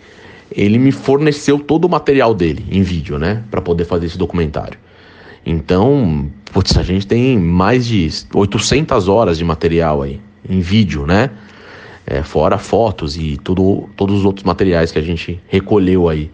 ele 0.51 0.77
me 0.77 0.91
forneceu 0.91 1.57
todo 1.57 1.85
o 1.85 1.89
material 1.89 2.33
dele 2.33 2.65
em 2.69 2.83
vídeo, 2.83 3.17
né? 3.17 3.43
Para 3.49 3.61
poder 3.61 3.85
fazer 3.85 4.05
esse 4.05 4.17
documentário. 4.17 4.77
Então, 5.45 6.29
putz, 6.51 6.77
a 6.77 6.83
gente 6.83 7.07
tem 7.07 7.37
mais 7.37 7.85
de 7.85 8.09
800 8.33 9.07
horas 9.07 9.37
de 9.37 9.43
material 9.43 10.01
aí, 10.01 10.21
em 10.47 10.59
vídeo, 10.59 11.05
né? 11.05 11.29
É, 12.05 12.21
fora 12.21 12.57
fotos 12.57 13.15
e 13.17 13.37
tudo, 13.37 13.89
todos 13.95 14.19
os 14.19 14.25
outros 14.25 14.43
materiais 14.43 14.91
que 14.91 14.99
a 14.99 15.01
gente 15.01 15.39
recolheu 15.47 16.09
aí. 16.09 16.29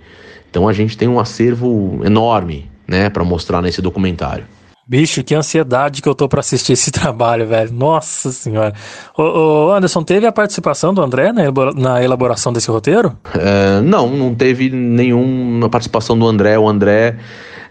Então 0.49 0.67
a 0.67 0.73
gente 0.73 0.97
tem 0.97 1.07
um 1.07 1.19
acervo 1.19 2.01
enorme 2.03 2.68
né, 2.89 3.09
para 3.09 3.23
mostrar 3.23 3.61
nesse 3.61 3.81
documentário. 3.81 4.45
Bicho, 4.89 5.23
que 5.23 5.35
ansiedade 5.35 6.01
que 6.01 6.09
eu 6.09 6.15
tô 6.15 6.27
para 6.27 6.39
assistir 6.39 6.73
esse 6.73 6.89
trabalho, 6.91 7.45
velho. 7.45 7.71
Nossa 7.71 8.31
senhora. 8.31 8.73
Ô, 9.15 9.71
Anderson, 9.71 10.01
teve 10.01 10.25
a 10.25 10.31
participação 10.31 10.91
do 10.91 10.99
André 10.99 11.31
na 11.75 12.03
elaboração 12.03 12.51
desse 12.51 12.71
roteiro? 12.71 13.15
É, 13.35 13.81
não, 13.81 14.09
não 14.09 14.33
teve 14.33 14.71
nenhuma 14.71 15.69
participação 15.69 16.17
do 16.17 16.25
André. 16.25 16.57
O 16.57 16.67
André, 16.67 17.17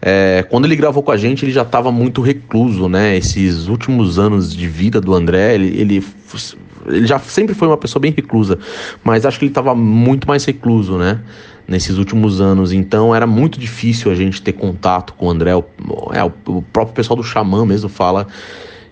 é, 0.00 0.46
quando 0.48 0.66
ele 0.66 0.76
gravou 0.76 1.02
com 1.02 1.10
a 1.10 1.16
gente, 1.16 1.44
ele 1.44 1.50
já 1.50 1.62
estava 1.62 1.90
muito 1.90 2.22
recluso, 2.22 2.88
né? 2.88 3.16
Esses 3.16 3.66
últimos 3.66 4.16
anos 4.16 4.54
de 4.54 4.68
vida 4.68 5.00
do 5.00 5.12
André, 5.12 5.56
ele, 5.56 5.76
ele, 5.76 6.06
ele 6.88 7.06
já 7.06 7.18
sempre 7.18 7.54
foi 7.54 7.68
uma 7.68 7.76
pessoa 7.76 8.00
bem 8.00 8.12
reclusa, 8.12 8.58
mas 9.04 9.24
acho 9.24 9.38
que 9.38 9.44
ele 9.44 9.50
estava 9.50 9.74
muito 9.74 10.26
mais 10.26 10.44
recluso, 10.44 10.96
né? 10.98 11.20
nesses 11.68 11.98
últimos 11.98 12.40
anos. 12.40 12.72
Então 12.72 13.14
era 13.14 13.26
muito 13.26 13.60
difícil 13.60 14.10
a 14.10 14.14
gente 14.14 14.40
ter 14.40 14.54
contato 14.54 15.12
com 15.12 15.26
o 15.26 15.30
André. 15.30 15.54
O, 15.54 15.64
é, 16.14 16.24
o 16.24 16.62
próprio 16.62 16.94
pessoal 16.94 17.16
do 17.16 17.22
Xamã 17.22 17.66
mesmo 17.66 17.90
fala 17.90 18.26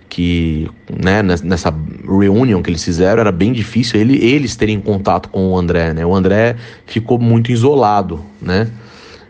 que 0.09 0.69
né, 1.03 1.23
nessa 1.23 1.75
reunião 2.07 2.63
que 2.63 2.71
eles 2.71 2.85
fizeram 2.85 3.21
era 3.21 3.33
bem 3.33 3.53
difícil 3.53 4.01
ele, 4.01 4.17
eles 4.25 4.55
terem 4.55 4.81
contato 4.81 5.29
com 5.29 5.53
o 5.53 5.59
André, 5.59 5.93
né? 5.93 6.07
O 6.07 6.15
André 6.15 6.57
ficou 6.85 7.19
muito 7.19 7.51
isolado, 7.51 8.25
né? 8.41 8.69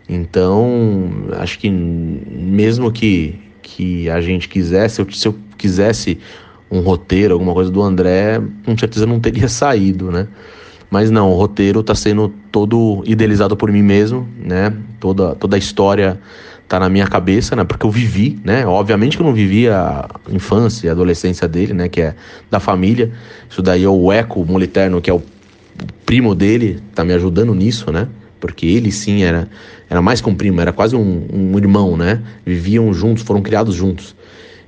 Então, 0.07 1.09
acho 1.39 1.59
que 1.59 1.69
mesmo 1.69 2.91
que, 2.91 3.39
que 3.61 4.09
a 4.09 4.21
gente 4.21 4.47
quisesse, 4.47 5.01
eu, 5.01 5.11
se 5.11 5.27
eu 5.27 5.35
quisesse 5.57 6.19
um 6.69 6.79
roteiro, 6.81 7.33
alguma 7.33 7.53
coisa 7.53 7.71
do 7.71 7.81
André, 7.81 8.41
com 8.65 8.77
certeza 8.77 9.05
não 9.05 9.19
teria 9.19 9.47
saído, 9.49 10.11
né? 10.11 10.27
Mas 10.89 11.11
não, 11.11 11.31
o 11.31 11.35
roteiro 11.35 11.81
está 11.81 11.93
sendo 11.93 12.33
todo 12.51 13.03
idealizado 13.05 13.57
por 13.57 13.71
mim 13.71 13.81
mesmo, 13.81 14.27
né? 14.41 14.73
Toda, 14.99 15.35
toda 15.35 15.57
a 15.57 15.59
história 15.59 16.19
tá 16.67 16.79
na 16.79 16.89
minha 16.89 17.07
cabeça, 17.07 17.55
né? 17.55 17.63
Porque 17.63 17.85
eu 17.85 17.91
vivi, 17.91 18.39
né? 18.43 18.65
Obviamente 18.65 19.17
que 19.17 19.23
eu 19.23 19.27
não 19.27 19.33
vivi 19.33 19.67
a 19.67 20.07
infância 20.29 20.87
e 20.87 20.89
adolescência 20.89 21.47
dele, 21.47 21.73
né? 21.73 21.89
Que 21.89 22.01
é 22.01 22.15
da 22.49 22.59
família. 22.59 23.11
Isso 23.49 23.61
daí 23.61 23.83
é 23.83 23.89
o 23.89 24.11
Eco 24.11 24.45
Moliterno, 24.45 25.01
que 25.01 25.09
é 25.09 25.13
o 25.13 25.21
primo 26.05 26.33
dele, 26.33 26.79
tá 26.95 27.03
me 27.03 27.13
ajudando 27.13 27.53
nisso, 27.53 27.91
né? 27.91 28.07
Porque 28.39 28.65
ele 28.65 28.91
sim 28.91 29.23
era, 29.23 29.47
era 29.89 30.01
mais 30.01 30.21
que 30.21 30.29
um 30.29 30.35
primo, 30.35 30.61
era 30.61 30.71
quase 30.71 30.95
um, 30.95 31.27
um 31.33 31.57
irmão, 31.57 31.97
né? 31.97 32.21
Viviam 32.45 32.93
juntos, 32.93 33.23
foram 33.23 33.41
criados 33.41 33.75
juntos. 33.75 34.15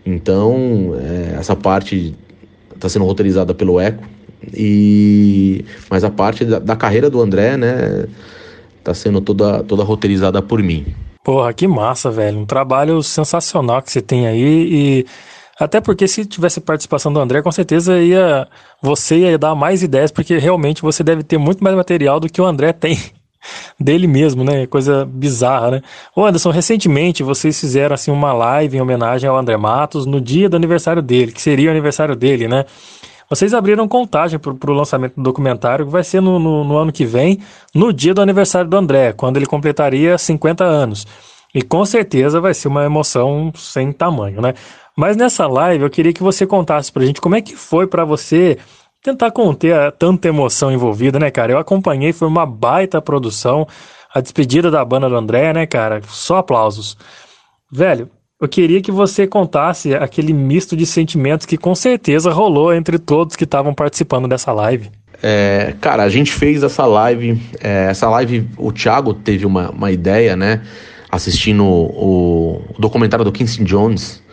Então, 0.05 0.95
é, 0.99 1.37
essa 1.37 1.55
parte 1.55 2.15
está 2.73 2.87
sendo 2.89 3.05
roteirizada 3.05 3.53
pelo 3.53 3.79
Eco, 3.79 4.03
e 4.53 5.65
mas 5.89 6.03
a 6.03 6.09
parte 6.09 6.45
da, 6.45 6.59
da 6.59 6.75
carreira 6.75 7.09
do 7.09 7.21
André, 7.21 7.57
né, 7.57 8.05
tá 8.83 8.93
sendo 8.93 9.21
toda 9.21 9.63
toda 9.63 9.83
roteirizada 9.83 10.41
por 10.41 10.61
mim. 10.63 10.85
Porra, 11.23 11.53
que 11.53 11.67
massa, 11.67 12.09
velho. 12.09 12.39
Um 12.39 12.45
trabalho 12.45 13.03
sensacional 13.03 13.81
que 13.81 13.91
você 13.91 14.01
tem 14.01 14.27
aí 14.27 14.41
e 14.41 15.05
até 15.59 15.81
porque 15.81 16.07
se 16.07 16.25
tivesse 16.25 16.61
participação 16.61 17.11
do 17.11 17.19
André, 17.19 17.41
com 17.41 17.51
certeza 17.51 17.99
ia 17.99 18.47
você 18.81 19.17
ia 19.17 19.37
dar 19.37 19.53
mais 19.53 19.83
ideias, 19.83 20.09
porque 20.09 20.37
realmente 20.37 20.81
você 20.81 21.03
deve 21.03 21.21
ter 21.21 21.37
muito 21.37 21.61
mais 21.61 21.75
material 21.75 22.19
do 22.19 22.29
que 22.29 22.41
o 22.41 22.45
André 22.45 22.71
tem 22.71 22.97
dele 23.79 24.07
mesmo, 24.07 24.43
né? 24.43 24.67
Coisa 24.67 25.05
bizarra, 25.05 25.71
né? 25.71 25.81
Ô 26.15 26.25
Anderson, 26.25 26.51
recentemente 26.51 27.23
vocês 27.23 27.59
fizeram 27.59 27.93
assim 27.93 28.11
uma 28.11 28.33
live 28.33 28.77
em 28.77 28.81
homenagem 28.81 29.29
ao 29.29 29.37
André 29.37 29.55
Matos 29.55 30.05
no 30.05 30.19
dia 30.19 30.49
do 30.49 30.57
aniversário 30.57 31.01
dele, 31.01 31.31
que 31.31 31.41
seria 31.41 31.69
o 31.69 31.71
aniversário 31.71 32.15
dele, 32.15 32.47
né? 32.47 32.65
Vocês 33.29 33.53
abriram 33.53 33.87
contagem 33.87 34.39
para 34.39 34.71
o 34.71 34.73
lançamento 34.73 35.15
do 35.15 35.21
documentário, 35.21 35.85
que 35.85 35.91
vai 35.91 36.03
ser 36.03 36.19
no, 36.19 36.39
no, 36.39 36.63
no, 36.63 36.77
ano 36.77 36.91
que 36.91 37.05
vem, 37.05 37.39
no 37.75 37.93
dia 37.93 38.11
do 38.11 38.21
aniversário 38.21 38.67
do 38.67 38.75
André, 38.75 39.13
quando 39.13 39.37
ele 39.37 39.45
completaria 39.45 40.17
50 40.17 40.63
anos. 40.63 41.05
E 41.53 41.61
com 41.61 41.85
certeza 41.85 42.41
vai 42.41 42.55
ser 42.55 42.67
uma 42.67 42.83
emoção 42.83 43.51
sem 43.55 43.91
tamanho, 43.91 44.41
né? 44.41 44.55
Mas 44.97 45.15
nessa 45.15 45.47
live 45.47 45.83
eu 45.83 45.89
queria 45.89 46.11
que 46.11 46.23
você 46.23 46.45
contasse 46.45 46.91
pra 46.91 47.05
gente 47.05 47.21
como 47.21 47.35
é 47.35 47.41
que 47.41 47.55
foi 47.55 47.85
para 47.87 48.03
você 48.03 48.57
tentar 49.01 49.31
conter 49.31 49.73
a 49.73 49.91
tanta 49.91 50.27
emoção 50.27 50.71
envolvida, 50.71 51.19
né, 51.19 51.31
cara? 51.31 51.51
Eu 51.51 51.57
acompanhei, 51.57 52.13
foi 52.13 52.27
uma 52.27 52.45
baita 52.45 53.01
produção, 53.01 53.67
a 54.13 54.21
despedida 54.21 54.69
da 54.69 54.83
banda 54.83 55.09
do 55.09 55.15
André, 55.15 55.53
né, 55.53 55.65
cara? 55.65 56.01
Só 56.07 56.37
aplausos. 56.37 56.97
Velho, 57.71 58.09
eu 58.41 58.47
queria 58.47 58.81
que 58.81 58.91
você 58.91 59.27
contasse 59.27 59.93
aquele 59.93 60.33
misto 60.33 60.75
de 60.75 60.85
sentimentos 60.85 61.45
que 61.45 61.57
com 61.57 61.75
certeza 61.75 62.31
rolou 62.31 62.73
entre 62.73 62.97
todos 62.97 63.35
que 63.35 63.43
estavam 63.43 63.73
participando 63.73 64.27
dessa 64.27 64.51
live. 64.51 64.89
É, 65.21 65.75
cara, 65.81 66.03
a 66.03 66.09
gente 66.09 66.31
fez 66.31 66.63
essa 66.63 66.85
live. 66.85 67.41
É, 67.61 67.87
essa 67.89 68.09
live, 68.09 68.49
o 68.57 68.71
Thiago 68.71 69.13
teve 69.13 69.45
uma, 69.45 69.69
uma 69.71 69.91
ideia, 69.91 70.35
né? 70.35 70.61
Assistindo 71.11 71.65
o, 71.65 72.63
o 72.69 72.79
documentário 72.79 73.25
do 73.25 73.31
Quincy 73.31 73.63
Jones, 73.63 74.23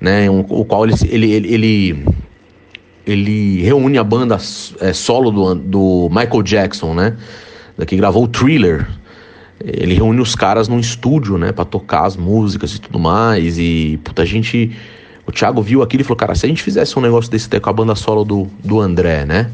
né? 0.00 0.30
Um, 0.30 0.40
o 0.48 0.64
qual 0.64 0.84
ele, 0.84 0.94
ele, 1.08 1.32
ele, 1.32 1.54
ele, 1.54 2.06
ele 3.08 3.62
reúne 3.62 3.96
a 3.96 4.04
banda 4.04 4.36
é, 4.80 4.92
solo 4.92 5.30
do, 5.30 5.54
do 5.54 6.08
Michael 6.10 6.42
Jackson, 6.42 6.92
né? 6.92 7.16
Que 7.86 7.96
gravou 7.96 8.24
o 8.24 8.28
Thriller, 8.28 8.86
ele 9.64 9.94
reúne 9.94 10.20
os 10.20 10.34
caras 10.34 10.68
num 10.68 10.78
estúdio, 10.78 11.38
né, 11.38 11.52
para 11.52 11.64
tocar 11.64 12.04
as 12.04 12.16
músicas 12.16 12.74
e 12.74 12.80
tudo 12.80 12.98
mais. 12.98 13.58
E, 13.58 13.98
puta, 14.04 14.22
a 14.22 14.26
gente. 14.26 14.76
O 15.26 15.32
Thiago 15.32 15.60
viu 15.62 15.82
aquilo 15.82 16.00
e 16.00 16.04
falou, 16.04 16.16
cara, 16.16 16.34
se 16.34 16.46
a 16.46 16.48
gente 16.48 16.62
fizesse 16.62 16.98
um 16.98 17.02
negócio 17.02 17.30
desse 17.30 17.48
com 17.48 17.70
a 17.70 17.72
banda 17.72 17.94
solo 17.94 18.24
do, 18.24 18.48
do 18.64 18.80
André, 18.80 19.24
né? 19.26 19.50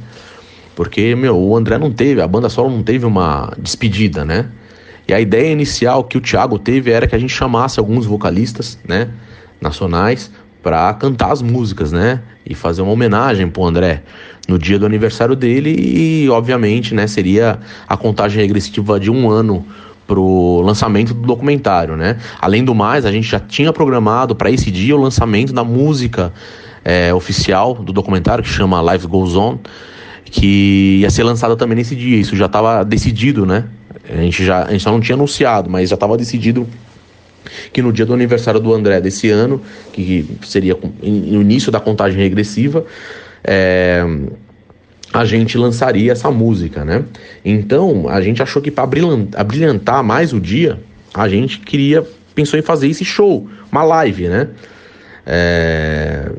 Porque, 0.77 1.14
meu, 1.14 1.37
o 1.37 1.57
André 1.57 1.79
não 1.79 1.93
teve, 1.93 2.21
a 2.21 2.29
banda 2.29 2.49
solo 2.49 2.71
não 2.71 2.83
teve 2.83 3.05
uma 3.07 3.53
despedida, 3.59 4.25
né? 4.25 4.49
E 5.07 5.12
a 5.12 5.21
ideia 5.21 5.51
inicial 5.51 6.05
que 6.05 6.17
o 6.17 6.21
Thiago 6.21 6.59
teve 6.59 6.90
era 6.90 7.07
que 7.07 7.14
a 7.14 7.19
gente 7.19 7.33
chamasse 7.33 7.79
alguns 7.79 8.07
vocalistas, 8.07 8.79
né, 8.87 9.11
nacionais, 9.61 10.31
para 10.64 10.94
cantar 10.94 11.31
as 11.31 11.42
músicas, 11.42 11.92
né? 11.92 12.22
E 12.44 12.55
fazer 12.55 12.81
uma 12.81 12.90
homenagem 12.90 13.46
pro 13.48 13.64
André 13.64 14.03
no 14.48 14.59
dia 14.59 14.79
do 14.79 14.87
aniversário 14.87 15.37
dele 15.37 15.70
e, 15.79 16.29
obviamente, 16.31 16.94
né, 16.94 17.07
seria 17.07 17.59
a 17.87 17.96
contagem 17.96 18.40
regressiva 18.40 18.98
de 18.98 19.11
um 19.11 19.31
ano 19.31 19.64
pro 20.07 20.62
lançamento 20.62 21.12
do 21.12 21.20
documentário, 21.20 21.96
né? 21.96 22.16
Além 22.40 22.64
do 22.64 22.74
mais, 22.74 23.05
a 23.05 23.12
gente 23.12 23.29
já 23.29 23.38
tinha 23.38 23.72
programado 23.74 24.35
para 24.35 24.50
esse 24.50 24.70
dia 24.70 24.96
o 24.96 25.00
lançamento 25.00 25.53
da 25.53 25.62
música 25.62 26.33
é, 26.83 27.12
oficial 27.12 27.74
do 27.74 27.92
documentário 27.92 28.42
que 28.42 28.50
chama 28.50 28.81
Life 28.92 29.07
Goes 29.07 29.37
On, 29.37 29.59
que 30.24 31.00
ia 31.00 31.11
ser 31.11 31.24
lançada 31.24 31.57
também 31.57 31.77
nesse 31.77 31.94
dia. 31.94 32.16
Isso 32.16 32.37
já 32.37 32.46
estava 32.46 32.83
decidido, 32.85 33.44
né? 33.44 33.64
A 34.11 34.16
gente 34.16 34.44
já 34.44 34.64
a 34.64 34.70
gente 34.70 34.83
só 34.83 34.90
não 34.90 35.00
tinha 35.00 35.16
anunciado, 35.16 35.68
mas 35.68 35.90
já 35.90 35.94
estava 35.94 36.16
decidido 36.16 36.66
que 37.73 37.83
no 37.83 37.93
dia 37.93 38.07
do 38.07 38.14
aniversário 38.14 38.61
do 38.61 38.73
André 38.73 39.01
desse 39.01 39.31
ano, 39.31 39.61
que 39.93 40.27
seria 40.45 40.77
no 41.03 41.43
início 41.43 41.71
da 41.71 41.81
contagem 41.81 42.19
regressiva, 42.21 42.85
é, 43.43 44.05
a 45.12 45.25
gente 45.25 45.57
lançaria 45.57 46.12
essa 46.12 46.31
música, 46.31 46.85
né? 46.85 47.05
Então 47.45 48.09
a 48.09 48.21
gente 48.21 48.43
achou 48.43 48.61
que 48.61 48.71
para 48.71 48.87
brilhantar 48.87 50.03
mais 50.03 50.33
o 50.33 50.40
dia, 50.40 50.81
a 51.12 51.29
gente 51.29 51.61
queria 51.61 52.05
pensou 52.35 52.59
em 52.59 52.62
fazer 52.62 52.88
esse 52.88 53.05
show, 53.05 53.49
uma 53.71 53.85
live, 53.85 54.29
né? 54.29 54.49
É, 55.27 56.31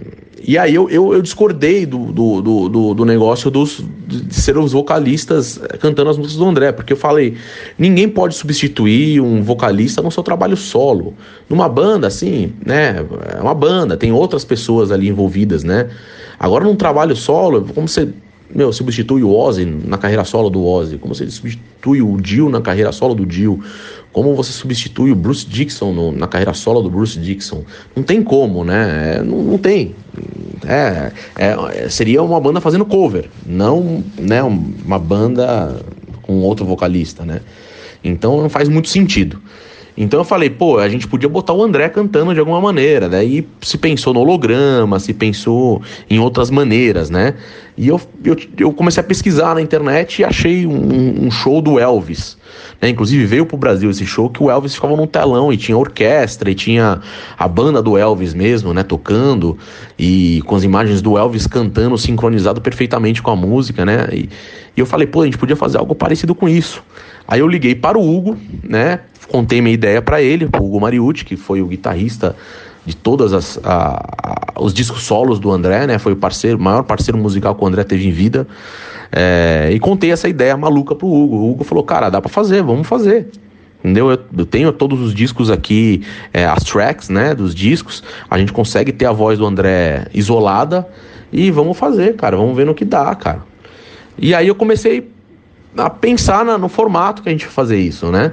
e 0.47 0.57
aí 0.57 0.75
eu, 0.75 0.89
eu, 0.89 1.13
eu 1.13 1.21
discordei 1.21 1.85
do, 1.85 2.11
do, 2.11 2.69
do, 2.69 2.93
do, 2.93 3.05
negócio 3.05 3.49
dos, 3.49 3.83
de 4.21 4.35
ser 4.35 4.57
os 4.57 4.71
vocalistas 4.71 5.59
cantando 5.79 6.09
as 6.09 6.17
músicas 6.17 6.37
do 6.37 6.45
André, 6.45 6.71
porque 6.71 6.93
eu 6.93 6.97
falei, 6.97 7.35
ninguém 7.77 8.07
pode 8.09 8.35
substituir 8.35 9.21
um 9.21 9.43
vocalista 9.43 10.01
no 10.01 10.11
seu 10.11 10.23
trabalho 10.23 10.57
solo. 10.57 11.13
Numa 11.49 11.69
banda, 11.69 12.07
assim, 12.07 12.53
né? 12.65 13.05
É 13.37 13.41
uma 13.41 13.53
banda, 13.53 13.95
tem 13.97 14.11
outras 14.11 14.43
pessoas 14.43 14.91
ali 14.91 15.07
envolvidas, 15.07 15.63
né? 15.63 15.89
Agora 16.39 16.65
num 16.65 16.75
trabalho 16.75 17.15
solo, 17.15 17.65
como 17.73 17.87
você 17.87 18.09
meu, 18.53 18.71
substitui 18.71 19.23
o 19.23 19.35
Ozzy 19.35 19.65
na 19.65 19.97
carreira 19.97 20.23
solo 20.23 20.49
do 20.49 20.65
Ozzy, 20.65 20.97
como 20.97 21.13
você 21.13 21.29
substitui 21.29 22.01
o 22.01 22.17
Dio 22.21 22.49
na 22.49 22.61
carreira 22.61 22.91
solo 22.91 23.15
do 23.15 23.25
Dio, 23.25 23.59
como 24.13 24.35
você 24.35 24.51
substitui 24.51 25.11
o 25.11 25.15
Bruce 25.15 25.45
Dixon 25.45 25.91
no, 25.91 26.11
na 26.11 26.27
carreira 26.27 26.53
solo 26.53 26.81
do 26.81 26.89
Bruce 26.89 27.19
Dixon. 27.19 27.63
Não 27.95 28.03
tem 28.03 28.23
como, 28.23 28.63
né? 28.63 29.17
É, 29.17 29.23
não, 29.23 29.43
não, 29.43 29.57
tem. 29.57 29.95
É, 30.65 31.11
é, 31.35 31.89
seria 31.89 32.23
uma 32.23 32.39
banda 32.39 32.61
fazendo 32.61 32.85
cover, 32.85 33.29
não 33.45 34.03
né, 34.17 34.41
uma 34.41 34.97
banda 34.97 35.81
com 36.21 36.39
outro 36.41 36.65
vocalista, 36.65 37.25
né? 37.25 37.41
Então 38.03 38.41
não 38.41 38.49
faz 38.49 38.69
muito 38.69 38.89
sentido. 38.89 39.41
Então 39.97 40.19
eu 40.19 40.25
falei, 40.25 40.49
pô, 40.49 40.77
a 40.77 40.89
gente 40.89 41.07
podia 41.07 41.29
botar 41.29 41.53
o 41.53 41.63
André 41.63 41.87
cantando 41.87 42.33
de 42.33 42.39
alguma 42.39 42.59
maneira. 42.59 43.07
Daí 43.07 43.47
se 43.61 43.77
pensou 43.77 44.13
no 44.13 44.19
holograma, 44.19 44.99
se 44.99 45.13
pensou 45.13 45.81
em 46.09 46.19
outras 46.19 46.49
maneiras, 46.49 47.09
né? 47.09 47.35
E 47.77 47.87
eu, 47.87 47.99
eu, 48.23 48.35
eu 48.57 48.73
comecei 48.73 49.01
a 49.01 49.03
pesquisar 49.05 49.55
na 49.55 49.61
internet 49.61 50.19
e 50.19 50.25
achei 50.25 50.65
um, 50.65 51.25
um 51.25 51.31
show 51.31 51.61
do 51.61 51.79
Elvis. 51.79 52.37
Né? 52.81 52.89
Inclusive 52.89 53.25
veio 53.25 53.45
pro 53.45 53.57
Brasil 53.57 53.89
esse 53.89 54.05
show 54.05 54.29
que 54.29 54.41
o 54.41 54.49
Elvis 54.49 54.75
ficava 54.75 54.95
num 54.95 55.07
telão 55.07 55.51
e 55.51 55.57
tinha 55.57 55.77
orquestra 55.77 56.49
e 56.49 56.55
tinha 56.55 57.01
a 57.37 57.47
banda 57.47 57.81
do 57.81 57.97
Elvis 57.97 58.33
mesmo, 58.33 58.73
né? 58.73 58.83
Tocando 58.83 59.57
e 59.97 60.41
com 60.45 60.55
as 60.55 60.63
imagens 60.63 61.01
do 61.01 61.17
Elvis 61.17 61.47
cantando 61.47 61.97
sincronizado 61.97 62.61
perfeitamente 62.61 63.21
com 63.21 63.31
a 63.31 63.35
música, 63.35 63.85
né? 63.85 64.07
E, 64.11 64.29
e 64.75 64.79
eu 64.79 64.85
falei, 64.85 65.07
pô, 65.07 65.21
a 65.21 65.25
gente 65.25 65.37
podia 65.37 65.55
fazer 65.55 65.77
algo 65.77 65.95
parecido 65.95 66.35
com 66.35 66.49
isso. 66.49 66.83
Aí 67.27 67.39
eu 67.39 67.47
liguei 67.47 67.73
para 67.73 67.97
o 67.97 68.15
Hugo, 68.15 68.37
né? 68.63 68.99
Contei 69.27 69.61
minha 69.61 69.73
ideia 69.73 70.01
para 70.01 70.21
ele, 70.21 70.45
o 70.45 70.63
Hugo 70.63 70.79
Mariucci, 70.79 71.25
que 71.25 71.35
foi 71.35 71.61
o 71.61 71.67
guitarrista 71.67 72.35
de 72.85 72.95
todas 72.95 73.33
as 73.33 73.59
a, 73.63 74.03
a, 74.23 74.61
os 74.61 74.73
discos 74.73 75.03
solos 75.03 75.39
do 75.39 75.51
André, 75.51 75.87
né? 75.87 75.97
Foi 75.97 76.13
o 76.13 76.15
parceiro, 76.15 76.59
maior 76.59 76.83
parceiro 76.83 77.17
musical 77.17 77.55
que 77.55 77.63
o 77.63 77.67
André 77.67 77.83
teve 77.83 78.07
em 78.07 78.11
vida. 78.11 78.47
É, 79.11 79.69
e 79.73 79.79
contei 79.79 80.11
essa 80.11 80.27
ideia 80.27 80.55
maluca 80.55 80.93
pro 80.93 81.07
Hugo. 81.07 81.35
O 81.37 81.51
Hugo 81.51 81.63
falou, 81.63 81.83
cara, 81.83 82.09
dá 82.09 82.21
para 82.21 82.29
fazer, 82.29 82.61
vamos 82.61 82.87
fazer. 82.87 83.29
Entendeu? 83.79 84.11
Eu, 84.11 84.19
eu, 84.37 84.45
tenho 84.45 84.71
todos 84.71 84.99
os 84.99 85.13
discos 85.13 85.51
aqui, 85.51 86.03
é, 86.33 86.45
as 86.45 86.63
tracks, 86.63 87.09
né, 87.09 87.35
dos 87.35 87.53
discos. 87.53 88.03
A 88.29 88.37
gente 88.37 88.51
consegue 88.51 88.91
ter 88.91 89.05
a 89.05 89.11
voz 89.11 89.37
do 89.37 89.45
André 89.45 90.07
isolada 90.13 90.87
e 91.31 91.51
vamos 91.51 91.77
fazer, 91.77 92.15
cara. 92.15 92.35
Vamos 92.37 92.55
ver 92.55 92.65
no 92.65 92.73
que 92.73 92.85
dá, 92.85 93.13
cara. 93.15 93.41
E 94.17 94.33
aí 94.33 94.47
eu 94.47 94.55
comecei 94.55 95.14
a 95.77 95.89
pensar 95.89 96.45
na, 96.45 96.57
no 96.57 96.69
formato 96.69 97.21
que 97.21 97.29
a 97.29 97.31
gente 97.31 97.45
vai 97.45 97.53
fazer 97.53 97.77
isso, 97.79 98.11
né? 98.11 98.31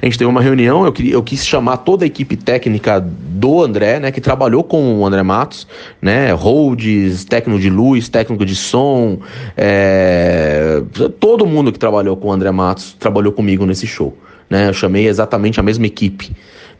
A 0.00 0.04
gente 0.04 0.18
teve 0.18 0.28
uma 0.28 0.40
reunião, 0.40 0.84
eu, 0.84 0.92
eu 1.04 1.22
quis 1.22 1.46
chamar 1.46 1.78
toda 1.78 2.04
a 2.04 2.06
equipe 2.06 2.36
técnica 2.36 3.00
do 3.00 3.62
André, 3.62 4.00
né? 4.00 4.10
Que 4.10 4.20
trabalhou 4.20 4.64
com 4.64 4.98
o 4.98 5.06
André 5.06 5.22
Matos, 5.22 5.66
né? 6.00 6.32
Holds, 6.32 7.24
técnico 7.24 7.60
de 7.60 7.70
luz, 7.70 8.08
técnico 8.08 8.44
de 8.44 8.56
som, 8.56 9.18
é... 9.56 10.82
todo 11.20 11.46
mundo 11.46 11.72
que 11.72 11.78
trabalhou 11.78 12.16
com 12.16 12.28
o 12.28 12.32
André 12.32 12.50
Matos 12.50 12.96
trabalhou 12.98 13.32
comigo 13.32 13.64
nesse 13.64 13.86
show, 13.86 14.16
né? 14.50 14.68
Eu 14.68 14.74
chamei 14.74 15.06
exatamente 15.06 15.60
a 15.60 15.62
mesma 15.62 15.86
equipe, 15.86 16.32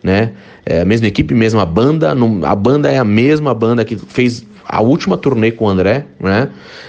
né? 0.03 0.33
É 0.67 0.81
a 0.81 0.85
mesma 0.85 1.07
equipe, 1.07 1.33
mesma 1.35 1.65
banda, 1.65 2.15
a 2.45 2.55
banda 2.57 2.91
é 2.91 2.99
a 2.99 3.05
mesma 3.05 3.55
banda 3.55 3.85
que 3.85 3.97
fez 3.97 4.45
a 4.65 4.81
última 4.81 5.17
turnê 5.17 5.51
com 5.51 5.67
o 5.67 5.69
André, 5.69 6.07
né? 6.19 6.49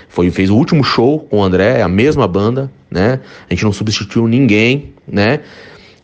Foi, 0.09 0.29
fez 0.29 0.49
o 0.49 0.55
último 0.55 0.83
show 0.83 1.19
com 1.19 1.38
o 1.39 1.43
André, 1.43 1.79
é 1.79 1.81
a 1.81 1.88
mesma 1.88 2.27
banda, 2.27 2.71
né? 2.89 3.19
A 3.49 3.53
gente 3.53 3.63
não 3.63 3.73
substituiu 3.73 4.27
ninguém, 4.27 4.93
né? 5.07 5.39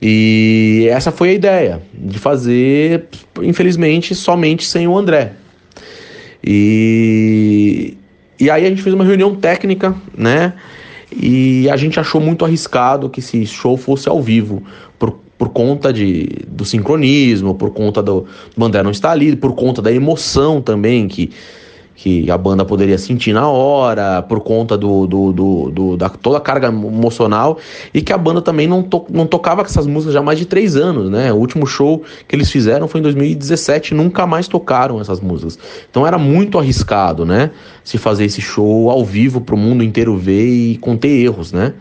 E 0.02 0.88
essa 0.90 1.12
foi 1.12 1.30
a 1.30 1.34
ideia, 1.34 1.82
de 1.94 2.18
fazer, 2.18 3.06
infelizmente, 3.42 4.16
somente 4.16 4.66
sem 4.66 4.88
o 4.88 4.98
André. 4.98 5.34
E, 6.44 7.98
e 8.40 8.50
aí 8.50 8.66
a 8.66 8.70
gente 8.70 8.82
fez 8.82 8.96
uma 8.96 9.04
reunião 9.04 9.36
técnica, 9.36 9.94
né? 10.18 10.54
E 11.12 11.70
a 11.70 11.76
gente 11.76 12.00
achou 12.00 12.22
muito 12.22 12.46
arriscado 12.46 13.10
que 13.10 13.20
esse 13.20 13.46
show 13.46 13.76
fosse 13.76 14.08
ao 14.08 14.22
vivo, 14.22 14.64
por, 15.40 15.50
conta 15.50 15.92
de, 15.94 16.28
do 16.50 16.66
sincronismo, 16.66 17.56
por 17.56 17.72
conta 17.72 18.04
do, 18.04 18.26
André 18.60 18.84
não 18.84 18.92
estar 18.92 19.12
ali, 19.12 19.38
por 19.38 19.56
conta 19.56 19.82
da 19.82 19.92
emoção 19.92 20.62
também 20.62 21.08
que 21.08 21.32
que 22.02 22.32
a 22.32 22.38
banda 22.38 22.64
poderia 22.64 22.98
sentir 22.98 23.34
na 23.34 23.50
hora, 23.50 24.22
por 24.22 24.40
conta 24.40 24.78
do, 24.78 25.06
do, 25.06 25.34
do, 25.34 25.70
do, 25.70 25.98
da 25.98 26.08
toda 26.08 26.38
a 26.38 26.40
carga 26.40 26.68
emocional, 26.68 27.58
e 27.94 28.02
que 28.02 28.14
a 28.14 28.18
banda 28.18 28.42
também 28.42 28.68
não, 28.68 28.82
to, 28.82 29.06
não 29.10 29.28
tocava 29.28 29.64
essas 29.64 29.86
músicas 29.86 30.14
já 30.14 30.22
há 30.22 30.24
mais 30.24 30.40
de 30.40 30.46
três 30.46 30.78
anos, 30.78 31.10
né? 31.10 31.34
O 31.34 31.36
último 31.36 31.68
show 31.68 32.02
que 32.26 32.34
eles 32.38 32.50
fizeram 32.50 32.88
foi 32.88 33.02
em 33.02 33.04
2017, 33.04 33.94
nunca 33.94 34.26
mais 34.26 34.48
tocaram 34.48 35.02
essas 35.02 35.20
músicas. 35.20 35.60
Então 35.92 36.08
era 36.08 36.18
muito 36.18 36.58
arriscado, 36.58 37.26
né? 37.26 37.52
Se 37.84 37.98
fazer 37.98 38.24
esse 38.24 38.40
show 38.40 38.90
ao 38.90 39.04
vivo 39.04 39.42
para 39.42 39.56
o 39.56 39.58
mundo 39.58 39.84
inteiro 39.84 40.16
ver 40.16 40.48
e 40.48 40.78
conter 40.78 41.10
erros, 41.10 41.52
né? 41.52 41.74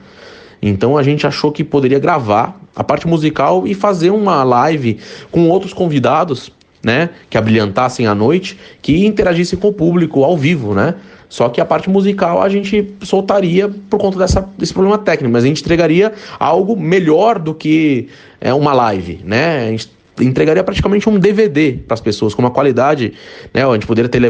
Então 0.61 0.97
a 0.97 1.03
gente 1.03 1.27
achou 1.27 1.53
que 1.53 1.63
poderia 1.63 1.99
gravar 1.99 2.61
a 2.75 2.85
parte 2.85 3.07
musical 3.07 3.67
e 3.67 3.75
fazer 3.75 4.11
uma 4.11 4.43
live 4.43 4.99
com 5.31 5.49
outros 5.49 5.73
convidados 5.73 6.53
né, 6.83 7.11
que 7.29 7.37
abrilhantassem 7.37 8.07
a 8.07 8.15
noite, 8.15 8.59
que 8.81 9.05
interagissem 9.05 9.59
com 9.59 9.69
o 9.69 9.73
público 9.73 10.23
ao 10.23 10.37
vivo, 10.37 10.75
né? 10.75 10.95
Só 11.29 11.49
que 11.49 11.61
a 11.61 11.65
parte 11.65 11.91
musical 11.91 12.41
a 12.41 12.49
gente 12.49 12.95
soltaria 13.03 13.69
por 13.91 13.99
conta 13.99 14.19
dessa, 14.19 14.49
desse 14.57 14.73
problema 14.73 14.97
técnico, 14.97 15.33
mas 15.33 15.45
a 15.45 15.47
gente 15.47 15.61
entregaria 15.61 16.13
algo 16.39 16.75
melhor 16.75 17.39
do 17.39 17.55
que 17.55 18.09
é, 18.41 18.55
uma 18.55 18.73
live, 18.73 19.21
né? 19.25 19.67
A 19.67 19.71
gente 19.71 19.91
entregaria 20.21 20.63
praticamente 20.63 21.09
um 21.09 21.19
DVD 21.19 21.79
para 21.87 21.95
as 21.95 22.01
pessoas, 22.01 22.35
com 22.35 22.43
uma 22.43 22.51
qualidade, 22.51 23.13
né? 23.53 23.65
A 23.65 23.73
gente 23.73 23.87
poderia 23.87 24.09
ter, 24.09 24.23
é, 24.25 24.29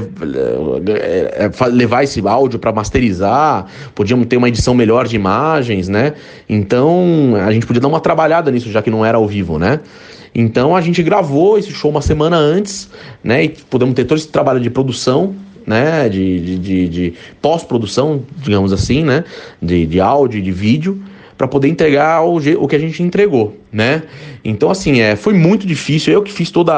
é, 1.47 1.67
levar 1.67 2.05
esse 2.05 2.27
áudio 2.27 2.59
para 2.59 2.73
masterizar, 2.73 3.67
podíamos 3.95 4.27
ter 4.27 4.37
uma 4.37 4.49
edição 4.49 4.75
melhor 4.75 5.07
de 5.07 5.17
imagens, 5.17 5.89
né? 5.89 6.15
Então 6.49 7.35
a 7.37 7.53
gente 7.53 7.67
podia 7.67 7.81
dar 7.81 7.89
uma 7.89 8.01
trabalhada 8.01 8.51
nisso, 8.51 8.71
já 8.71 8.83
que 8.83 8.91
não 8.91 9.05
era 9.05 9.17
ao 9.17 9.27
vivo, 9.27 9.59
né? 9.59 9.81
Então 10.35 10.77
a 10.77 10.81
gente 10.81 11.03
gravou 11.03 11.59
esse 11.59 11.71
show 11.71 11.91
uma 11.91 12.03
semana 12.03 12.37
antes, 12.37 12.89
né? 13.23 13.45
E 13.45 13.49
pudemos 13.49 13.95
ter 13.95 14.05
todo 14.05 14.19
esse 14.19 14.29
trabalho 14.29 14.61
de 14.61 14.71
produção, 14.71 15.35
né? 15.67 16.09
De, 16.09 16.41
de, 16.41 16.59
de, 16.59 16.89
de 16.89 17.15
pós-produção, 17.41 18.23
digamos 18.37 18.73
assim, 18.73 19.05
né? 19.05 19.25
De, 19.61 19.87
de 19.87 20.01
áudio, 20.01 20.41
de 20.41 20.51
vídeo, 20.51 21.03
para 21.39 21.47
poder 21.47 21.69
entregar 21.69 22.21
o, 22.25 22.37
o 22.37 22.67
que 22.67 22.75
a 22.75 22.79
gente 22.81 23.01
entregou, 23.01 23.57
né? 23.73 24.03
Então, 24.45 24.71
assim, 24.71 25.01
é, 25.01 25.15
foi 25.15 25.35
muito 25.35 25.65
difícil. 25.65 26.13
Eu 26.13 26.21
que 26.21 26.33
fiz 26.33 26.51
todos 26.51 26.75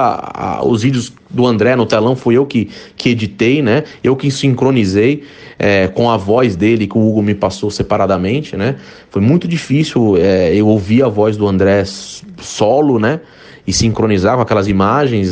os 0.63 0.83
vídeos 0.83 1.11
do 1.31 1.47
André 1.47 1.75
no 1.75 1.87
telão, 1.87 2.15
fui 2.15 2.37
eu 2.37 2.45
que, 2.45 2.69
que 2.95 3.09
editei, 3.09 3.63
né? 3.63 3.85
Eu 4.05 4.15
que 4.15 4.31
sincronizei 4.31 5.25
é, 5.59 5.89
com 5.89 6.11
a 6.11 6.19
voz 6.19 6.57
dele 6.57 6.87
que 6.87 6.99
o 6.99 7.09
Hugo 7.09 7.23
me 7.23 7.35
passou 7.35 7.71
separadamente, 7.71 8.55
né? 8.55 8.77
Foi 9.11 9.23
muito 9.23 9.49
difícil 9.49 10.19
é, 10.19 10.55
eu 10.55 10.69
ouvir 10.69 11.03
a 11.03 11.09
voz 11.09 11.39
do 11.39 11.49
André 11.49 11.83
solo, 12.39 12.99
né? 12.99 13.21
e 13.67 13.73
sincronizar 13.73 14.37
com 14.37 14.43
aquelas 14.43 14.67
imagens. 14.67 15.29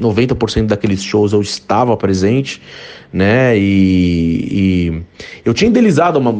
90% 0.00 0.66
daqueles 0.66 1.02
shows 1.02 1.32
eu 1.32 1.40
estava 1.40 1.96
presente, 1.96 2.60
né? 3.12 3.56
E, 3.56 4.48
e, 4.50 5.02
eu 5.44 5.54
tinha 5.54 5.70
idealizado 5.70 6.18
uma, 6.18 6.32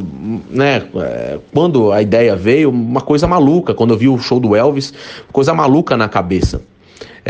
né? 0.50 0.86
É, 0.96 1.38
quando 1.52 1.92
a 1.92 2.00
ideia 2.02 2.36
veio, 2.36 2.70
uma 2.70 3.00
coisa 3.00 3.26
maluca. 3.26 3.74
Quando 3.74 3.94
eu 3.94 3.98
vi 3.98 4.08
o 4.08 4.18
show 4.18 4.38
do 4.38 4.54
Elvis, 4.54 4.92
coisa 5.32 5.52
maluca 5.54 5.96
na 5.96 6.08
cabeça. 6.08 6.62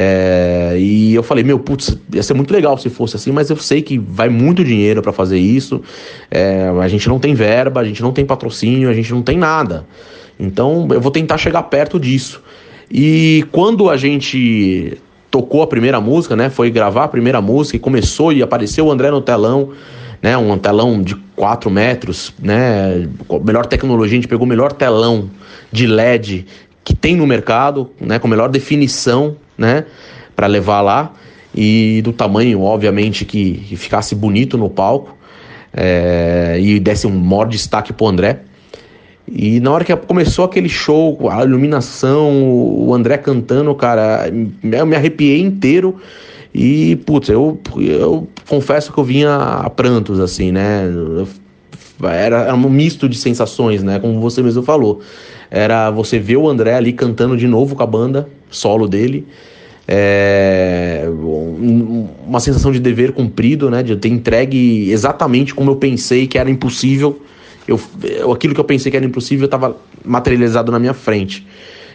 É, 0.00 0.76
e 0.78 1.12
eu 1.12 1.24
falei, 1.24 1.42
meu, 1.42 1.58
putz, 1.58 1.98
ia 2.12 2.22
ser 2.22 2.34
muito 2.34 2.52
legal 2.52 2.78
se 2.78 2.88
fosse 2.88 3.16
assim, 3.16 3.32
mas 3.32 3.50
eu 3.50 3.56
sei 3.56 3.82
que 3.82 3.98
vai 3.98 4.28
muito 4.28 4.62
dinheiro 4.62 5.02
para 5.02 5.12
fazer 5.12 5.38
isso. 5.38 5.82
É, 6.30 6.68
a 6.80 6.86
gente 6.86 7.08
não 7.08 7.18
tem 7.18 7.34
verba, 7.34 7.80
a 7.80 7.84
gente 7.84 8.00
não 8.00 8.12
tem 8.12 8.24
patrocínio, 8.24 8.88
a 8.88 8.92
gente 8.92 9.12
não 9.12 9.22
tem 9.22 9.36
nada. 9.36 9.84
Então 10.38 10.86
eu 10.92 11.00
vou 11.00 11.10
tentar 11.10 11.36
chegar 11.36 11.64
perto 11.64 11.98
disso. 11.98 12.40
E 12.90 13.44
quando 13.50 13.90
a 13.90 13.96
gente 13.96 14.96
tocou 15.30 15.62
a 15.62 15.66
primeira 15.66 16.00
música, 16.00 16.34
né? 16.34 16.50
Foi 16.50 16.70
gravar 16.70 17.04
a 17.04 17.08
primeira 17.08 17.40
música 17.40 17.76
e 17.76 17.80
começou 17.80 18.32
e 18.32 18.42
apareceu 18.42 18.86
o 18.86 18.90
André 18.90 19.10
no 19.10 19.20
telão, 19.20 19.70
né? 20.22 20.36
Um 20.36 20.56
telão 20.58 21.02
de 21.02 21.14
4 21.36 21.70
metros, 21.70 22.32
né? 22.38 23.08
Melhor 23.44 23.66
tecnologia, 23.66 24.12
a 24.12 24.16
gente 24.16 24.28
pegou 24.28 24.46
o 24.46 24.48
melhor 24.48 24.72
telão 24.72 25.30
de 25.70 25.86
LED 25.86 26.46
que 26.82 26.94
tem 26.94 27.16
no 27.16 27.26
mercado, 27.26 27.90
né? 28.00 28.18
Com 28.18 28.28
melhor 28.28 28.48
definição 28.48 29.36
né? 29.58 29.84
Para 30.36 30.46
levar 30.46 30.80
lá 30.80 31.12
e 31.52 32.00
do 32.04 32.12
tamanho, 32.12 32.62
obviamente, 32.62 33.24
que, 33.24 33.54
que 33.54 33.76
ficasse 33.76 34.14
bonito 34.14 34.56
no 34.56 34.70
palco 34.70 35.16
é, 35.72 36.56
e 36.60 36.78
desse 36.78 37.06
um 37.06 37.10
maior 37.10 37.46
destaque 37.46 37.92
pro 37.92 38.06
André. 38.06 38.40
E 39.32 39.60
na 39.60 39.70
hora 39.70 39.84
que 39.84 39.94
começou 39.96 40.44
aquele 40.44 40.68
show, 40.68 41.28
a 41.30 41.44
iluminação, 41.44 42.42
o 42.42 42.94
André 42.94 43.18
cantando, 43.18 43.74
cara, 43.74 44.30
eu 44.62 44.86
me 44.86 44.96
arrepiei 44.96 45.40
inteiro. 45.40 45.96
E, 46.54 46.96
putz, 47.04 47.28
eu, 47.28 47.60
eu 47.76 48.26
confesso 48.48 48.92
que 48.92 48.98
eu 48.98 49.04
vinha 49.04 49.34
a 49.36 49.70
prantos, 49.70 50.18
assim, 50.18 50.50
né? 50.50 50.84
Era, 52.02 52.42
era 52.42 52.54
um 52.54 52.70
misto 52.70 53.08
de 53.08 53.18
sensações, 53.18 53.82
né? 53.82 53.98
Como 53.98 54.20
você 54.20 54.42
mesmo 54.42 54.62
falou. 54.62 55.00
Era 55.50 55.90
você 55.90 56.18
ver 56.18 56.36
o 56.36 56.48
André 56.48 56.74
ali 56.74 56.92
cantando 56.92 57.36
de 57.36 57.46
novo 57.46 57.74
com 57.76 57.82
a 57.82 57.86
banda, 57.86 58.28
solo 58.50 58.88
dele 58.88 59.26
é, 59.90 61.06
uma 62.26 62.40
sensação 62.40 62.70
de 62.70 62.78
dever 62.78 63.12
cumprido, 63.12 63.70
né? 63.70 63.82
De 63.82 63.96
ter 63.96 64.08
entregue 64.08 64.90
exatamente 64.90 65.54
como 65.54 65.70
eu 65.70 65.76
pensei 65.76 66.26
que 66.26 66.36
era 66.36 66.50
impossível. 66.50 67.22
Eu, 67.68 68.32
aquilo 68.32 68.54
que 68.54 68.60
eu 68.60 68.64
pensei 68.64 68.90
que 68.90 68.96
era 68.96 69.06
impossível 69.06 69.44
estava 69.44 69.76
materializado 70.04 70.72
na 70.72 70.78
minha 70.78 70.94
frente. 70.94 71.46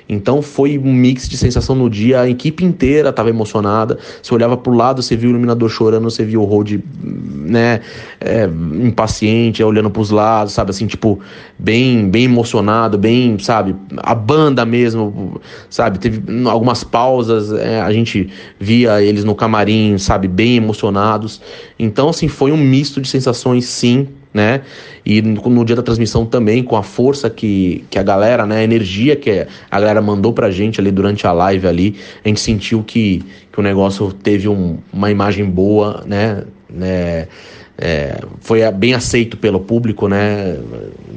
Então 0.07 0.41
foi 0.41 0.77
um 0.77 0.93
mix 0.93 1.29
de 1.29 1.37
sensação 1.37 1.75
no 1.75 1.89
dia, 1.89 2.21
a 2.21 2.29
equipe 2.29 2.63
inteira 2.63 3.09
estava 3.09 3.29
emocionada. 3.29 3.97
Você 4.21 4.33
olhava 4.33 4.57
para 4.57 4.71
o 4.71 4.75
lado, 4.75 5.01
você 5.01 5.15
viu 5.15 5.29
o 5.29 5.31
iluminador 5.31 5.69
chorando, 5.69 6.03
você 6.03 6.25
viu 6.25 6.41
o 6.41 6.45
Road, 6.45 6.83
né, 7.01 7.81
é, 8.19 8.45
impaciente, 8.83 9.63
olhando 9.63 9.89
para 9.89 10.01
os 10.01 10.09
lados, 10.09 10.53
sabe, 10.53 10.71
assim, 10.71 10.87
tipo, 10.87 11.19
bem, 11.57 12.09
bem 12.09 12.25
emocionado, 12.25 12.97
bem, 12.97 13.37
sabe, 13.39 13.75
a 13.97 14.13
banda 14.13 14.65
mesmo, 14.65 15.41
sabe, 15.69 15.99
teve 15.99 16.21
algumas 16.47 16.83
pausas, 16.83 17.51
é, 17.53 17.81
a 17.81 17.91
gente 17.91 18.29
via 18.59 19.01
eles 19.01 19.23
no 19.23 19.35
camarim, 19.35 19.97
sabe, 19.97 20.27
bem 20.27 20.57
emocionados. 20.57 21.41
Então, 21.79 22.09
assim, 22.09 22.27
foi 22.27 22.51
um 22.51 22.57
misto 22.57 22.99
de 22.99 23.07
sensações, 23.07 23.65
sim, 23.65 24.07
né? 24.33 24.61
E 25.05 25.21
no, 25.21 25.63
dia 25.63 25.75
da 25.75 25.83
transmissão 25.83 26.25
também, 26.25 26.63
com 26.63 26.75
a 26.75 26.83
força 26.83 27.29
que, 27.29 27.85
que 27.89 27.99
a 27.99 28.03
galera, 28.03 28.45
né? 28.45 28.59
A 28.59 28.63
energia 28.63 29.15
que 29.15 29.45
a 29.69 29.79
galera 29.79 30.01
mandou 30.01 30.33
pra 30.33 30.49
gente 30.49 30.81
ali 30.81 30.91
durante 30.91 31.27
a 31.27 31.31
live 31.31 31.67
ali, 31.67 31.95
a 32.23 32.27
gente 32.27 32.39
sentiu 32.39 32.83
que, 32.83 33.23
que 33.51 33.59
o 33.59 33.63
negócio 33.63 34.11
teve 34.11 34.47
um, 34.47 34.77
uma 34.91 35.11
imagem 35.11 35.45
boa, 35.45 36.03
né? 36.05 36.43
né? 36.69 37.27
É, 37.75 38.19
foi 38.39 38.69
bem 38.71 38.93
aceito 38.93 39.35
pelo 39.35 39.59
público, 39.59 40.07
né? 40.07 40.57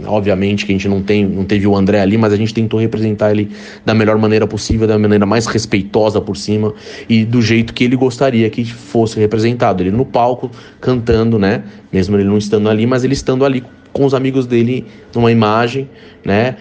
Obviamente 0.06 0.64
que 0.64 0.72
a 0.72 0.74
gente 0.74 0.88
não, 0.88 1.02
tem, 1.02 1.24
não 1.26 1.44
teve 1.44 1.66
o 1.66 1.76
André 1.76 2.00
ali, 2.00 2.16
mas 2.16 2.32
a 2.32 2.36
gente 2.36 2.54
tentou 2.54 2.80
representar 2.80 3.30
ele 3.30 3.50
da 3.84 3.92
melhor 3.92 4.16
maneira 4.16 4.46
possível, 4.46 4.86
da 4.86 4.98
maneira 4.98 5.26
mais 5.26 5.46
respeitosa 5.46 6.20
por 6.20 6.36
cima 6.36 6.72
e 7.08 7.24
do 7.24 7.42
jeito 7.42 7.74
que 7.74 7.84
ele 7.84 7.94
gostaria 7.94 8.48
que 8.48 8.64
fosse 8.64 9.20
representado. 9.20 9.82
Ele 9.82 9.90
no 9.90 10.06
palco, 10.06 10.50
cantando, 10.80 11.38
né? 11.38 11.62
Mesmo 11.92 12.16
ele 12.16 12.24
não 12.24 12.38
estando 12.38 12.70
ali, 12.70 12.86
mas 12.86 13.04
ele 13.04 13.12
estando 13.12 13.44
ali 13.44 13.62
com 13.92 14.06
os 14.06 14.14
amigos 14.14 14.46
dele 14.46 14.86
numa 15.14 15.30
imagem, 15.30 15.88
né? 16.24 16.56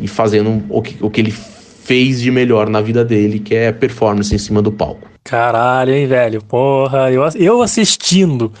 E 0.00 0.06
fazendo 0.06 0.62
o 0.68 0.80
que, 0.80 0.96
o 1.04 1.10
que 1.10 1.20
ele 1.20 1.32
fez 1.32 2.20
de 2.20 2.30
melhor 2.30 2.68
na 2.68 2.80
vida 2.80 3.04
dele, 3.04 3.40
que 3.40 3.54
é 3.54 3.72
performance 3.72 4.32
em 4.32 4.38
cima 4.38 4.62
do 4.62 4.70
palco. 4.70 5.08
Caralho, 5.24 5.92
hein, 5.92 6.06
velho? 6.06 6.42
Porra, 6.42 7.10
eu, 7.10 7.22
eu 7.36 7.62
assistindo 7.62 8.52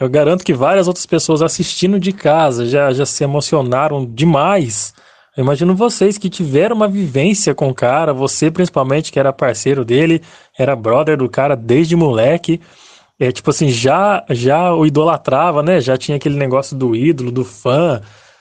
eu 0.00 0.08
garanto 0.08 0.42
que 0.42 0.54
várias 0.54 0.88
outras 0.88 1.04
pessoas 1.04 1.42
assistindo 1.42 2.00
de 2.00 2.10
casa 2.10 2.64
já, 2.66 2.90
já 2.90 3.04
se 3.04 3.22
emocionaram 3.22 4.06
demais. 4.06 4.94
Eu 5.36 5.44
imagino 5.44 5.76
vocês 5.76 6.16
que 6.16 6.30
tiveram 6.30 6.74
uma 6.74 6.88
vivência 6.88 7.54
com 7.54 7.68
o 7.68 7.74
cara, 7.74 8.14
você 8.14 8.50
principalmente 8.50 9.12
que 9.12 9.20
era 9.20 9.30
parceiro 9.30 9.84
dele, 9.84 10.22
era 10.58 10.74
brother 10.74 11.18
do 11.18 11.28
cara 11.28 11.54
desde 11.54 11.94
moleque. 11.94 12.62
É 13.18 13.30
tipo 13.30 13.50
assim, 13.50 13.68
já 13.68 14.24
já 14.30 14.74
o 14.74 14.86
idolatrava, 14.86 15.62
né? 15.62 15.82
Já 15.82 15.98
tinha 15.98 16.16
aquele 16.16 16.36
negócio 16.36 16.74
do 16.74 16.96
ídolo, 16.96 17.30
do 17.30 17.44
fã. 17.44 18.00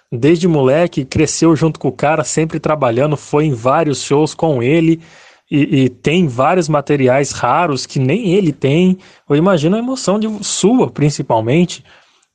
Desde 0.10 0.48
moleque, 0.48 1.04
cresceu 1.04 1.56
junto 1.58 1.78
com 1.78 1.90
o 1.90 1.92
cara, 1.92 2.24
sempre 2.24 2.60
trabalhando, 2.60 3.18
foi 3.18 3.46
em 3.46 3.54
vários 3.54 4.02
shows 4.02 4.34
com 4.34 4.64
ele 4.64 5.02
e, 5.50 5.84
e, 5.84 5.90
tem 5.90 6.28
vários 6.28 6.70
materiais 6.70 7.32
raros 7.32 7.86
que 7.86 7.98
nem 8.00 8.34
ele 8.34 8.52
tem. 8.52 8.98
Eu 9.28 9.36
imagino 9.36 9.76
a 9.76 9.80
emoção 9.80 10.20
de 10.20 10.28
sua, 10.44 10.92
principalmente, 10.92 11.84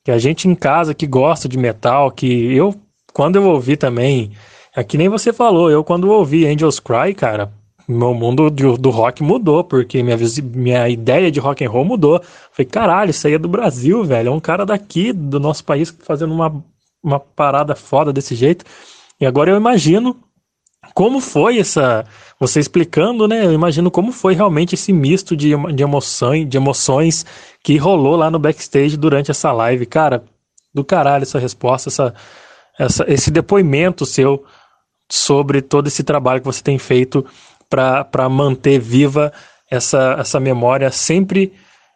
que 0.05 0.11
a 0.11 0.19
gente 0.19 0.49
em 0.49 0.55
casa 0.55 0.95
que 0.95 1.07
gosta 1.07 1.49
de 1.49 1.57
metal, 1.57 2.11
que 2.11 2.55
eu, 2.55 2.75
quando 3.13 3.37
eu 3.37 3.45
ouvi 3.45 3.77
também, 3.77 4.33
é 4.75 4.83
que 4.83 4.99
nem 4.99 5.09
você 5.09 5.33
falou, 5.33 5.71
eu 5.71 5.85
quando 5.85 6.11
ouvi 6.11 6.47
Angels 6.47 6.81
Cry, 6.81 7.15
cara, 7.15 7.53
meu 7.87 8.15
mundo 8.15 8.51
do, 8.51 8.77
do 8.77 8.91
rock 8.91 9.23
mudou, 9.23 9.63
porque 9.63 10.03
minha, 10.03 10.17
minha 10.43 10.89
ideia 10.89 11.31
de 11.31 11.39
rock 11.39 11.65
and 11.65 11.71
roll 11.71 11.85
mudou. 11.85 12.21
Falei, 12.51 12.69
caralho, 12.69 13.11
isso 13.11 13.27
aí 13.27 13.35
é 13.35 13.39
do 13.39 13.49
Brasil, 13.49 14.03
velho. 14.05 14.29
É 14.29 14.33
um 14.33 14.41
cara 14.41 14.65
daqui, 14.65 15.13
do 15.13 15.39
nosso 15.39 15.65
país, 15.65 15.95
fazendo 16.03 16.33
uma, 16.33 16.65
uma 17.03 17.21
parada 17.21 17.77
foda 17.77 18.13
desse 18.13 18.35
jeito. 18.35 18.65
E 19.21 19.27
agora 19.27 19.51
eu 19.51 19.57
imagino 19.57 20.17
como 20.95 21.21
foi 21.21 21.59
essa. 21.59 22.05
Você 22.45 22.61
explicando, 22.61 23.27
né? 23.27 23.47
Eu 23.47 23.55
imagino 23.55 23.91
como 23.91 24.13
foi 24.13 24.35
realmente 24.35 24.75
esse 24.75 24.93
misto 24.93 25.35
de, 25.35 25.55
de, 25.73 25.83
emoção, 25.83 26.45
de 26.45 26.55
emoções 26.59 27.25
que 27.63 27.79
rolou 27.79 28.17
lá 28.17 28.31
no 28.31 28.39
backstage 28.39 28.99
durante 28.99 29.31
essa 29.31 29.51
live. 29.51 29.87
Cara, 29.87 30.23
do 30.75 30.85
caralho 30.85 31.23
essa 31.23 31.39
resposta, 31.39 31.89
essa, 31.89 32.15
essa, 32.79 33.11
esse 33.11 33.31
depoimento 33.31 34.05
seu 34.05 34.45
sobre 35.11 35.63
todo 35.63 35.87
esse 35.87 36.03
trabalho 36.03 36.41
que 36.41 36.47
você 36.47 36.63
tem 36.63 36.79
feito 36.79 37.25
para 37.71 38.29
manter 38.29 38.79
viva 38.79 39.33
essa, 39.71 40.17
essa 40.19 40.39
memória 40.39 40.91
sempre 40.91 41.51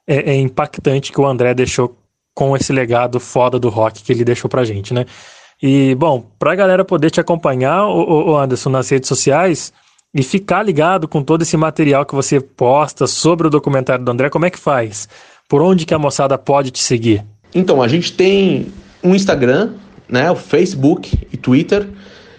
é, 0.07 0.31
é 0.31 0.35
impactante 0.35 1.13
que 1.13 1.21
o 1.21 1.27
André 1.27 1.53
deixou 1.53 1.95
com 2.35 2.57
esse 2.57 2.73
legado 2.73 3.21
foda 3.21 3.59
do 3.59 3.69
rock 3.69 4.03
que 4.03 4.13
ele 4.13 4.25
deixou 4.25 4.49
pra 4.49 4.65
gente, 4.65 4.95
né? 4.95 5.05
E, 5.63 5.95
bom, 5.95 6.25
para 6.39 6.53
a 6.53 6.57
galera 6.57 6.87
poder 6.87 7.11
te 7.11 7.21
acompanhar, 7.21 7.87
o, 7.87 8.35
Anderson, 8.35 8.71
nas 8.71 8.89
redes 8.89 9.09
sociais 9.09 9.75
e 10.15 10.23
ficar 10.23 10.63
ligado 10.63 11.07
com 11.07 11.23
todo 11.23 11.43
esse 11.43 11.57
material 11.57 12.05
que 12.07 12.15
você 12.15 12.41
posta 12.41 13.07
sobre 13.07 13.47
o 13.47 13.51
documentário 13.51 14.05
do 14.05 14.11
André, 14.11 14.31
como 14.31 14.47
é 14.47 14.51
que 14.51 14.59
faz? 14.59 15.09
Por 15.49 15.63
onde 15.63 15.85
que 15.85 15.95
a 15.95 15.99
moçada 15.99 16.37
pode 16.39 16.71
te 16.71 16.81
seguir? 16.81 17.25
Então, 17.55 17.83
a 17.83 17.89
gente 17.89 18.13
tem 18.13 18.67
um 19.03 19.15
Instagram, 19.15 19.73
né, 20.09 20.31
o 20.31 20.37
Facebook 20.37 21.19
e 21.33 21.37
Twitter, 21.37 21.89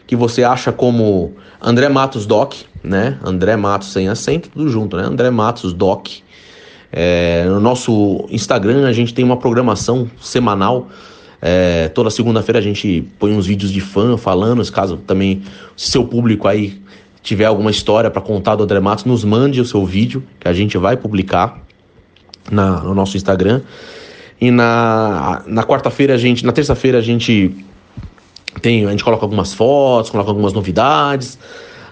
que 0.05 0.15
você 0.15 0.43
acha 0.43 0.71
como 0.71 1.33
André 1.61 1.89
Matos 1.89 2.25
Doc, 2.25 2.55
né? 2.83 3.19
André 3.23 3.55
Matos 3.55 3.91
sem 3.91 4.07
acento, 4.07 4.49
tudo 4.49 4.69
junto, 4.69 4.97
né? 4.97 5.03
André 5.03 5.29
Matos 5.29 5.73
Doc. 5.73 6.07
É, 6.91 7.45
no 7.45 7.59
nosso 7.59 8.27
Instagram 8.31 8.87
a 8.87 8.93
gente 8.93 9.13
tem 9.13 9.23
uma 9.23 9.37
programação 9.37 10.09
semanal 10.19 10.87
é, 11.41 11.87
toda 11.89 12.09
segunda-feira 12.09 12.59
a 12.59 12.61
gente 12.61 13.07
põe 13.17 13.31
uns 13.31 13.45
vídeos 13.45 13.71
de 13.71 13.79
fã 13.79 14.17
falando, 14.17 14.69
caso 14.71 14.97
também 14.97 15.41
se 15.75 15.91
seu 15.91 16.03
público 16.03 16.47
aí 16.47 16.81
tiver 17.21 17.45
alguma 17.45 17.71
história 17.71 18.09
para 18.09 18.21
contar 18.21 18.55
do 18.55 18.63
André 18.63 18.79
Matos, 18.79 19.05
nos 19.05 19.23
mande 19.23 19.59
o 19.59 19.65
seu 19.65 19.85
vídeo 19.85 20.23
que 20.39 20.47
a 20.47 20.53
gente 20.53 20.77
vai 20.77 20.97
publicar 20.97 21.61
na, 22.51 22.81
no 22.81 22.93
nosso 22.93 23.17
Instagram. 23.17 23.61
E 24.39 24.51
na, 24.51 25.43
na 25.45 25.63
quarta-feira 25.63 26.13
a 26.13 26.17
gente, 26.17 26.45
na 26.45 26.51
terça-feira 26.51 26.97
a 26.97 27.01
gente 27.01 27.55
tem, 28.61 28.85
a 28.85 28.91
gente 28.91 29.03
coloca 29.03 29.25
algumas 29.25 29.53
fotos, 29.53 30.09
coloca 30.09 30.29
algumas 30.29 30.53
novidades. 30.53 31.37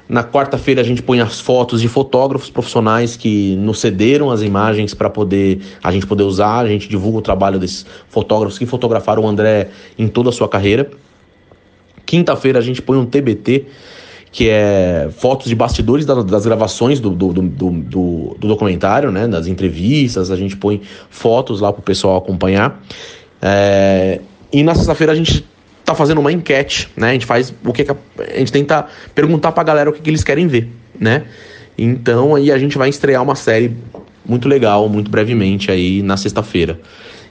Na 0.08 0.24
quarta-feira 0.24 0.80
a 0.80 0.84
gente 0.84 1.04
põe 1.04 1.20
as 1.20 1.42
fotos 1.42 1.82
de 1.82 1.90
fotógrafos 1.90 2.50
profissionais 2.50 3.18
que 3.18 3.58
nos 3.58 3.80
cederam 3.80 4.32
as 4.32 4.42
imagens 4.42 4.94
para 4.94 5.10
poder 5.10 5.60
a 5.84 5.92
gente 5.92 6.08
poder 6.08 6.24
usar. 6.24 6.60
A 6.60 6.68
gente 6.68 6.88
divulga 6.88 7.18
o 7.18 7.22
trabalho 7.22 7.60
desses 7.60 7.86
fotógrafos 8.08 8.58
que 8.58 8.66
fotografaram 8.66 9.24
o 9.24 9.28
André 9.28 9.70
em 10.00 10.08
toda 10.08 10.30
a 10.30 10.32
sua 10.32 10.48
carreira. 10.48 10.90
Quinta-feira 12.06 12.60
a 12.60 12.62
gente 12.62 12.82
põe 12.82 12.98
um 12.98 13.06
TBT, 13.06 13.66
que 14.32 14.50
é 14.50 15.10
fotos 15.18 15.48
de 15.48 15.56
bastidores 15.56 16.06
das 16.06 16.46
gravações 16.46 17.00
do, 17.00 17.10
do, 17.10 17.34
do, 17.34 17.42
do, 17.42 18.36
do 18.38 18.48
documentário, 18.48 19.12
né? 19.12 19.28
Das 19.28 19.48
entrevistas, 19.48 20.30
a 20.32 20.36
gente 20.36 20.56
põe 20.56 20.82
fotos 21.10 21.62
lá 21.62 21.72
para 21.72 21.80
o 21.80 21.84
pessoal 21.84 22.18
acompanhar. 22.18 22.82
É... 23.42 24.20
E 24.52 24.64
na 24.64 24.76
sexta-feira 24.76 25.14
a 25.14 25.16
gente 25.16 25.46
tá 25.84 25.96
fazendo 25.96 26.20
uma 26.20 26.32
enquete, 26.32 26.90
né? 26.96 27.12
A 27.12 27.14
gente 27.14 27.26
faz 27.26 27.54
o 27.64 27.72
que, 27.72 27.84
a, 27.84 28.38
gente 28.38 28.52
tenta 28.52 28.86
perguntar 29.16 29.52
pra 29.54 29.64
galera 29.64 29.90
o 29.90 29.94
que, 29.94 30.02
que 30.02 30.10
eles 30.10 30.24
querem 30.24 30.48
ver, 30.48 30.70
né? 31.00 31.24
Então 31.78 32.36
aí 32.36 32.52
a 32.52 32.58
gente 32.58 32.78
vai 32.78 32.90
estrear 32.90 33.24
uma 33.24 33.36
série 33.36 33.76
muito 34.26 34.50
legal, 34.50 34.90
muito 34.90 35.10
brevemente 35.10 35.72
aí 35.72 36.02
na 36.04 36.18
sexta-feira. 36.18 36.80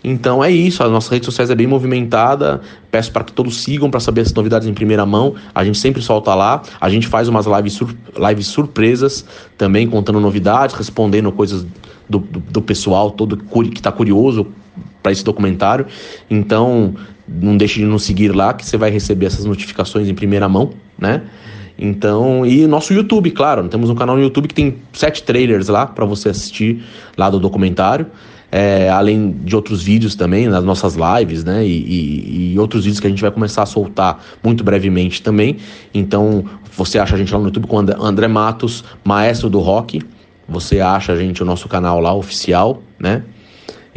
Então 0.02 0.42
é 0.42 0.50
isso, 0.50 0.82
a 0.82 0.88
nossa 0.88 1.12
rede 1.12 1.24
sociais 1.24 1.50
é 1.50 1.54
bem 1.54 1.66
movimentada. 1.66 2.60
Peço 2.90 3.10
para 3.12 3.24
que 3.24 3.32
todos 3.32 3.62
sigam 3.62 3.90
para 3.90 4.00
saber 4.00 4.22
as 4.22 4.32
novidades 4.32 4.68
em 4.68 4.74
primeira 4.74 5.04
mão. 5.04 5.34
A 5.54 5.64
gente 5.64 5.78
sempre 5.78 6.00
solta 6.02 6.34
lá. 6.34 6.62
A 6.80 6.88
gente 6.88 7.06
faz 7.06 7.28
umas 7.28 7.46
lives, 7.46 7.72
sur 7.74 7.94
lives 8.16 8.46
surpresas 8.46 9.24
também, 9.58 9.86
contando 9.86 10.20
novidades, 10.20 10.74
respondendo 10.74 11.30
coisas 11.32 11.66
do, 12.08 12.18
do, 12.18 12.40
do 12.40 12.62
pessoal 12.62 13.10
todo 13.10 13.36
que 13.36 13.78
está 13.78 13.90
curioso 13.90 14.46
para 15.02 15.12
esse 15.12 15.24
documentário. 15.24 15.86
Então 16.30 16.94
não 17.28 17.56
deixe 17.56 17.80
de 17.80 17.86
nos 17.86 18.04
seguir 18.04 18.34
lá 18.34 18.54
que 18.54 18.64
você 18.64 18.76
vai 18.76 18.90
receber 18.90 19.26
essas 19.26 19.44
notificações 19.44 20.08
em 20.08 20.14
primeira 20.14 20.48
mão, 20.48 20.70
né? 20.98 21.22
Então, 21.78 22.46
e 22.46 22.66
nosso 22.66 22.94
YouTube, 22.94 23.30
claro, 23.32 23.68
temos 23.68 23.90
um 23.90 23.94
canal 23.94 24.16
no 24.16 24.22
YouTube 24.22 24.48
que 24.48 24.54
tem 24.54 24.76
sete 24.92 25.22
trailers 25.22 25.68
lá 25.68 25.86
para 25.86 26.06
você 26.06 26.30
assistir 26.30 26.82
lá 27.18 27.28
do 27.28 27.38
documentário 27.38 28.06
é, 28.50 28.88
além 28.88 29.32
de 29.32 29.54
outros 29.54 29.82
vídeos 29.82 30.14
também, 30.14 30.48
nas 30.48 30.64
nossas 30.64 30.96
lives, 30.96 31.44
né? 31.44 31.66
E, 31.66 31.70
e, 31.70 32.52
e, 32.52 32.58
outros 32.58 32.84
vídeos 32.84 33.00
que 33.00 33.06
a 33.06 33.10
gente 33.10 33.22
vai 33.22 33.30
começar 33.30 33.62
a 33.62 33.66
soltar 33.66 34.24
muito 34.42 34.62
brevemente 34.62 35.22
também. 35.22 35.56
Então, 35.92 36.44
você 36.76 36.98
acha 36.98 37.14
a 37.14 37.18
gente 37.18 37.32
lá 37.32 37.38
no 37.38 37.46
YouTube 37.46 37.66
com 37.66 37.78
André 37.78 38.28
Matos, 38.28 38.84
maestro 39.04 39.50
do 39.50 39.58
rock. 39.58 40.00
Você 40.48 40.80
acha 40.80 41.12
a 41.12 41.16
gente 41.16 41.42
o 41.42 41.46
nosso 41.46 41.68
canal 41.68 42.00
lá 42.00 42.14
oficial, 42.14 42.82
né? 42.98 43.22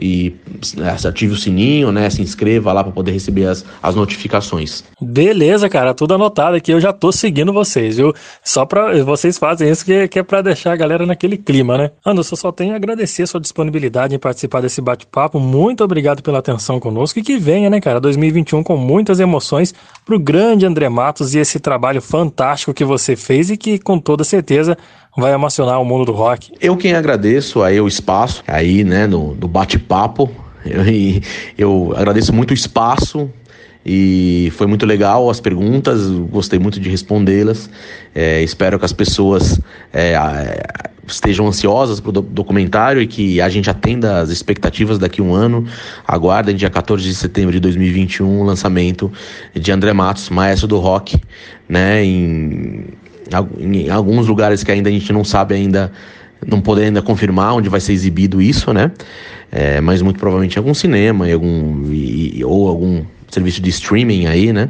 E 0.02 0.36
é, 0.78 1.08
ative 1.08 1.34
o 1.34 1.38
sininho, 1.38 1.92
né? 1.92 2.10
Se 2.10 2.22
inscreva 2.22 2.72
lá 2.74 2.84
para 2.84 2.92
poder 2.92 3.12
receber 3.12 3.46
as, 3.46 3.66
as 3.82 3.96
notificações. 3.96 4.84
Beleza, 5.02 5.70
cara, 5.70 5.94
tudo 5.94 6.14
anotado 6.14 6.56
aqui. 6.56 6.72
Eu 6.72 6.80
já 6.80 6.94
tô 6.94 7.12
seguindo 7.12 7.52
vocês, 7.52 7.98
viu? 7.98 8.14
Só 8.44 8.66
para 8.66 9.04
vocês 9.04 9.38
fazem 9.38 9.70
isso 9.70 9.84
que, 9.84 10.08
que 10.08 10.20
é 10.20 10.24
para 10.24 10.42
deixar 10.42 10.74
a 10.74 10.76
galera 10.76 11.06
naquele 11.06 11.38
clima, 11.38 11.78
né? 11.78 11.92
Anderson, 12.06 12.36
só 12.36 12.52
tenho 12.52 12.74
a 12.74 12.76
agradecer 12.76 13.24
a 13.24 13.28
sua 13.28 13.40
disponibilidade 13.40 14.16
em 14.16 14.20
participar 14.20 14.62
desse 14.62 14.82
bate-papo. 14.82 15.40
Muito 15.40 15.84
obrigado 15.84 16.22
pela 16.24 16.40
atenção 16.40 16.80
conosco 16.80 17.20
e 17.20 17.24
que 17.24 17.38
venha, 17.38 17.70
né, 17.70 17.82
cara, 17.82 18.00
2021 18.00 18.64
com 18.64 18.78
muitas 18.78 19.20
emoções 19.20 19.74
pro 20.06 20.20
grande 20.20 20.66
André 20.66 20.90
Matos 20.90 21.36
e 21.36 21.40
esse 21.40 21.60
trabalho 21.60 22.02
fantástico 22.02 22.74
que 22.74 22.86
você 22.86 23.16
fez 23.16 23.50
e 23.50 23.58
que 23.58 23.80
com 23.80 24.00
toda 24.00 24.24
certeza 24.24 24.78
vai 25.18 25.34
emocionar 25.34 25.82
o 25.82 25.86
mundo 25.86 26.06
do 26.06 26.14
rock. 26.14 26.52
Eu 26.60 26.78
quem 26.78 26.94
agradeço 26.94 27.62
aí 27.62 27.80
o 27.80 27.88
espaço 27.88 28.44
aí, 28.48 28.84
né, 28.84 29.08
no, 29.08 29.34
do 29.36 29.48
bate-papo. 29.48 30.30
Eu, 30.66 30.84
eu 31.58 31.94
agradeço 31.96 32.34
muito 32.34 32.52
o 32.52 32.54
espaço 32.54 33.30
e 33.86 34.52
foi 34.56 34.68
muito 34.68 34.86
legal 34.86 35.30
as 35.30 35.40
perguntas, 35.40 36.08
gostei 36.30 36.60
muito 36.60 36.80
de 36.80 36.90
respondê-las. 36.90 37.70
É, 38.14 38.44
espero 38.44 38.78
que 38.78 38.86
as 38.86 38.94
pessoas 38.94 39.60
é, 39.94 40.16
estejam 41.08 41.48
ansiosas 41.48 42.00
para 42.00 42.10
o 42.10 42.22
documentário 42.22 43.02
e 43.02 43.08
que 43.08 43.42
a 43.42 43.50
gente 43.50 43.70
atenda 43.70 44.20
as 44.20 44.30
expectativas 44.30 45.00
daqui 45.00 45.22
a 45.22 45.24
um 45.24 45.34
ano. 45.34 45.66
Aguardem 46.08 46.56
dia 46.56 46.70
14 46.70 47.04
de 47.04 47.16
setembro 47.16 47.52
de 47.52 47.60
2021 47.60 48.42
o 48.42 48.44
lançamento 48.44 49.12
de 49.54 49.72
André 49.72 49.94
Matos, 49.94 50.30
maestro 50.30 50.68
do 50.68 50.78
rock, 50.78 51.20
né, 51.68 52.04
em 52.04 52.86
em 53.60 53.90
alguns 53.90 54.28
lugares 54.28 54.64
que 54.64 54.72
ainda 54.72 54.90
a 54.90 54.92
gente 54.92 55.12
não 55.14 55.24
sabe 55.24 55.56
ainda, 55.56 55.92
não 56.46 56.62
poder 56.62 56.86
ainda 56.86 57.02
confirmar 57.02 57.56
onde 57.56 57.70
vai 57.70 57.80
ser 57.80 57.94
exibido 57.94 58.42
isso, 58.42 58.74
né? 58.74 58.92
É, 59.52 59.82
mas 59.82 60.02
muito 60.02 60.20
provavelmente 60.20 60.56
em 60.56 60.60
algum 60.60 60.74
cinema 60.74 61.28
em 61.28 61.34
algum, 61.34 61.92
e, 61.92 62.44
ou 62.46 62.68
algum 62.68 63.04
serviço 63.30 63.62
de 63.62 63.70
streaming 63.70 64.28
aí, 64.28 64.54
né? 64.54 64.70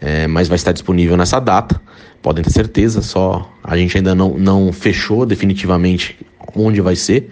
É, 0.00 0.26
mas 0.26 0.48
vai 0.48 0.56
estar 0.56 0.72
disponível 0.72 1.16
nessa 1.16 1.38
data, 1.38 1.80
podem 2.22 2.42
ter 2.42 2.50
certeza, 2.50 3.02
só 3.02 3.50
a 3.62 3.76
gente 3.76 3.96
ainda 3.96 4.14
não, 4.14 4.30
não 4.38 4.72
fechou 4.72 5.26
definitivamente 5.26 6.16
onde 6.54 6.80
vai 6.80 6.96
ser, 6.96 7.30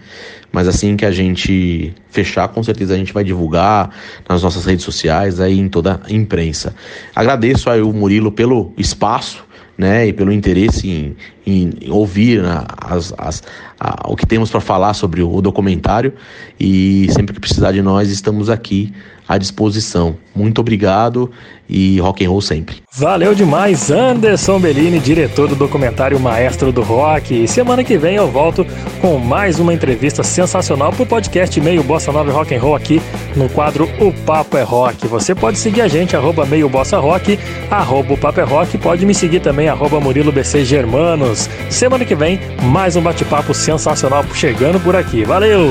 mas 0.53 0.69
assim 0.69 0.97
que 0.97 1.05
a 1.05 1.11
gente 1.11 1.93
fechar, 2.11 2.49
com 2.49 2.63
certeza 2.63 2.95
a 2.95 2.97
gente 2.97 3.13
vai 3.13 3.25
divulgar 3.25 3.91
nas 4.29 4.43
nossas 4.43 4.65
redes 4.65 4.85
sociais, 4.85 5.41
aí 5.41 5.59
em 5.59 5.69
toda 5.69 6.01
a 6.05 6.13
imprensa. 6.13 6.75
Agradeço 7.15 7.71
aí 7.71 7.81
o 7.81 7.93
Murilo 7.93 8.33
pelo 8.33 8.73
espaço, 8.77 9.45
né, 9.79 10.09
e 10.09 10.13
pelo 10.13 10.33
interesse 10.33 10.91
em, 10.91 11.17
em 11.47 11.91
ouvir 11.91 12.43
né, 12.43 12.65
as, 12.83 13.15
as, 13.17 13.45
a, 13.79 14.11
o 14.11 14.17
que 14.17 14.27
temos 14.27 14.51
para 14.51 14.61
falar 14.61 14.95
sobre 14.95 15.23
o 15.23 15.41
documentário. 15.41 16.13
E 16.59 17.09
sempre 17.13 17.35
que 17.35 17.41
precisar 17.41 17.73
de 17.73 17.83
nós, 17.83 18.11
estamos 18.11 18.51
aqui 18.51 18.93
à 19.29 19.37
disposição. 19.37 20.17
Muito 20.35 20.61
obrigado 20.61 21.31
e 21.69 22.01
rock 22.01 22.25
and 22.25 22.31
roll 22.31 22.41
sempre. 22.41 22.77
Valeu 22.97 23.35
demais, 23.35 23.91
Anderson 23.91 24.59
Bellini, 24.59 24.99
diretor 24.99 25.49
do 25.49 25.55
documentário 25.55 26.19
Maestro 26.19 26.73
do 26.73 26.81
Rock. 26.81 27.45
E 27.45 27.47
semana 27.47 27.85
que 27.85 27.99
vem 27.99 28.17
eu 28.17 28.31
volto 28.31 28.65
com 29.01 29.19
mais 29.19 29.59
uma 29.59 29.75
entrevista 29.75 30.23
sensacional 30.23 30.93
pro 30.93 31.05
podcast 31.05 31.61
Meio 31.61 31.83
Bossa 31.83 32.11
Nova 32.11 32.33
Rock 32.33 32.55
and 32.55 32.61
Roll 32.61 32.75
aqui 32.75 33.03
no 33.37 33.49
quadro 33.51 33.89
O 34.01 34.13
Papo 34.25 34.57
é 34.57 34.63
Rock. 34.63 35.07
Você 35.07 35.35
pode 35.35 35.59
seguir 35.59 35.83
a 35.83 35.89
gente, 35.89 36.17
arroba 36.17 36.47
Meio 36.47 36.69
Bossa 36.69 36.99
Rock, 36.99 37.39
arroba 37.71 38.15
O 38.15 38.17
Papo 38.17 38.41
é 38.41 38.45
Rock. 38.45 38.79
Pode 38.79 39.05
me 39.05 39.15
seguir 39.15 39.41
também, 39.41 39.69
arroba 39.69 40.01
Murilo 40.01 40.33
BC 40.33 40.65
Germanos. 40.65 41.51
Semana 41.69 42.05
que 42.05 42.15
vem, 42.15 42.41
mais 42.63 42.97
um 42.97 43.03
bate-papo 43.03 43.53
sensacional 43.69 44.25
chegando 44.35 44.81
por 44.81 44.97
aqui. 44.97 45.25
Valeu! 45.25 45.69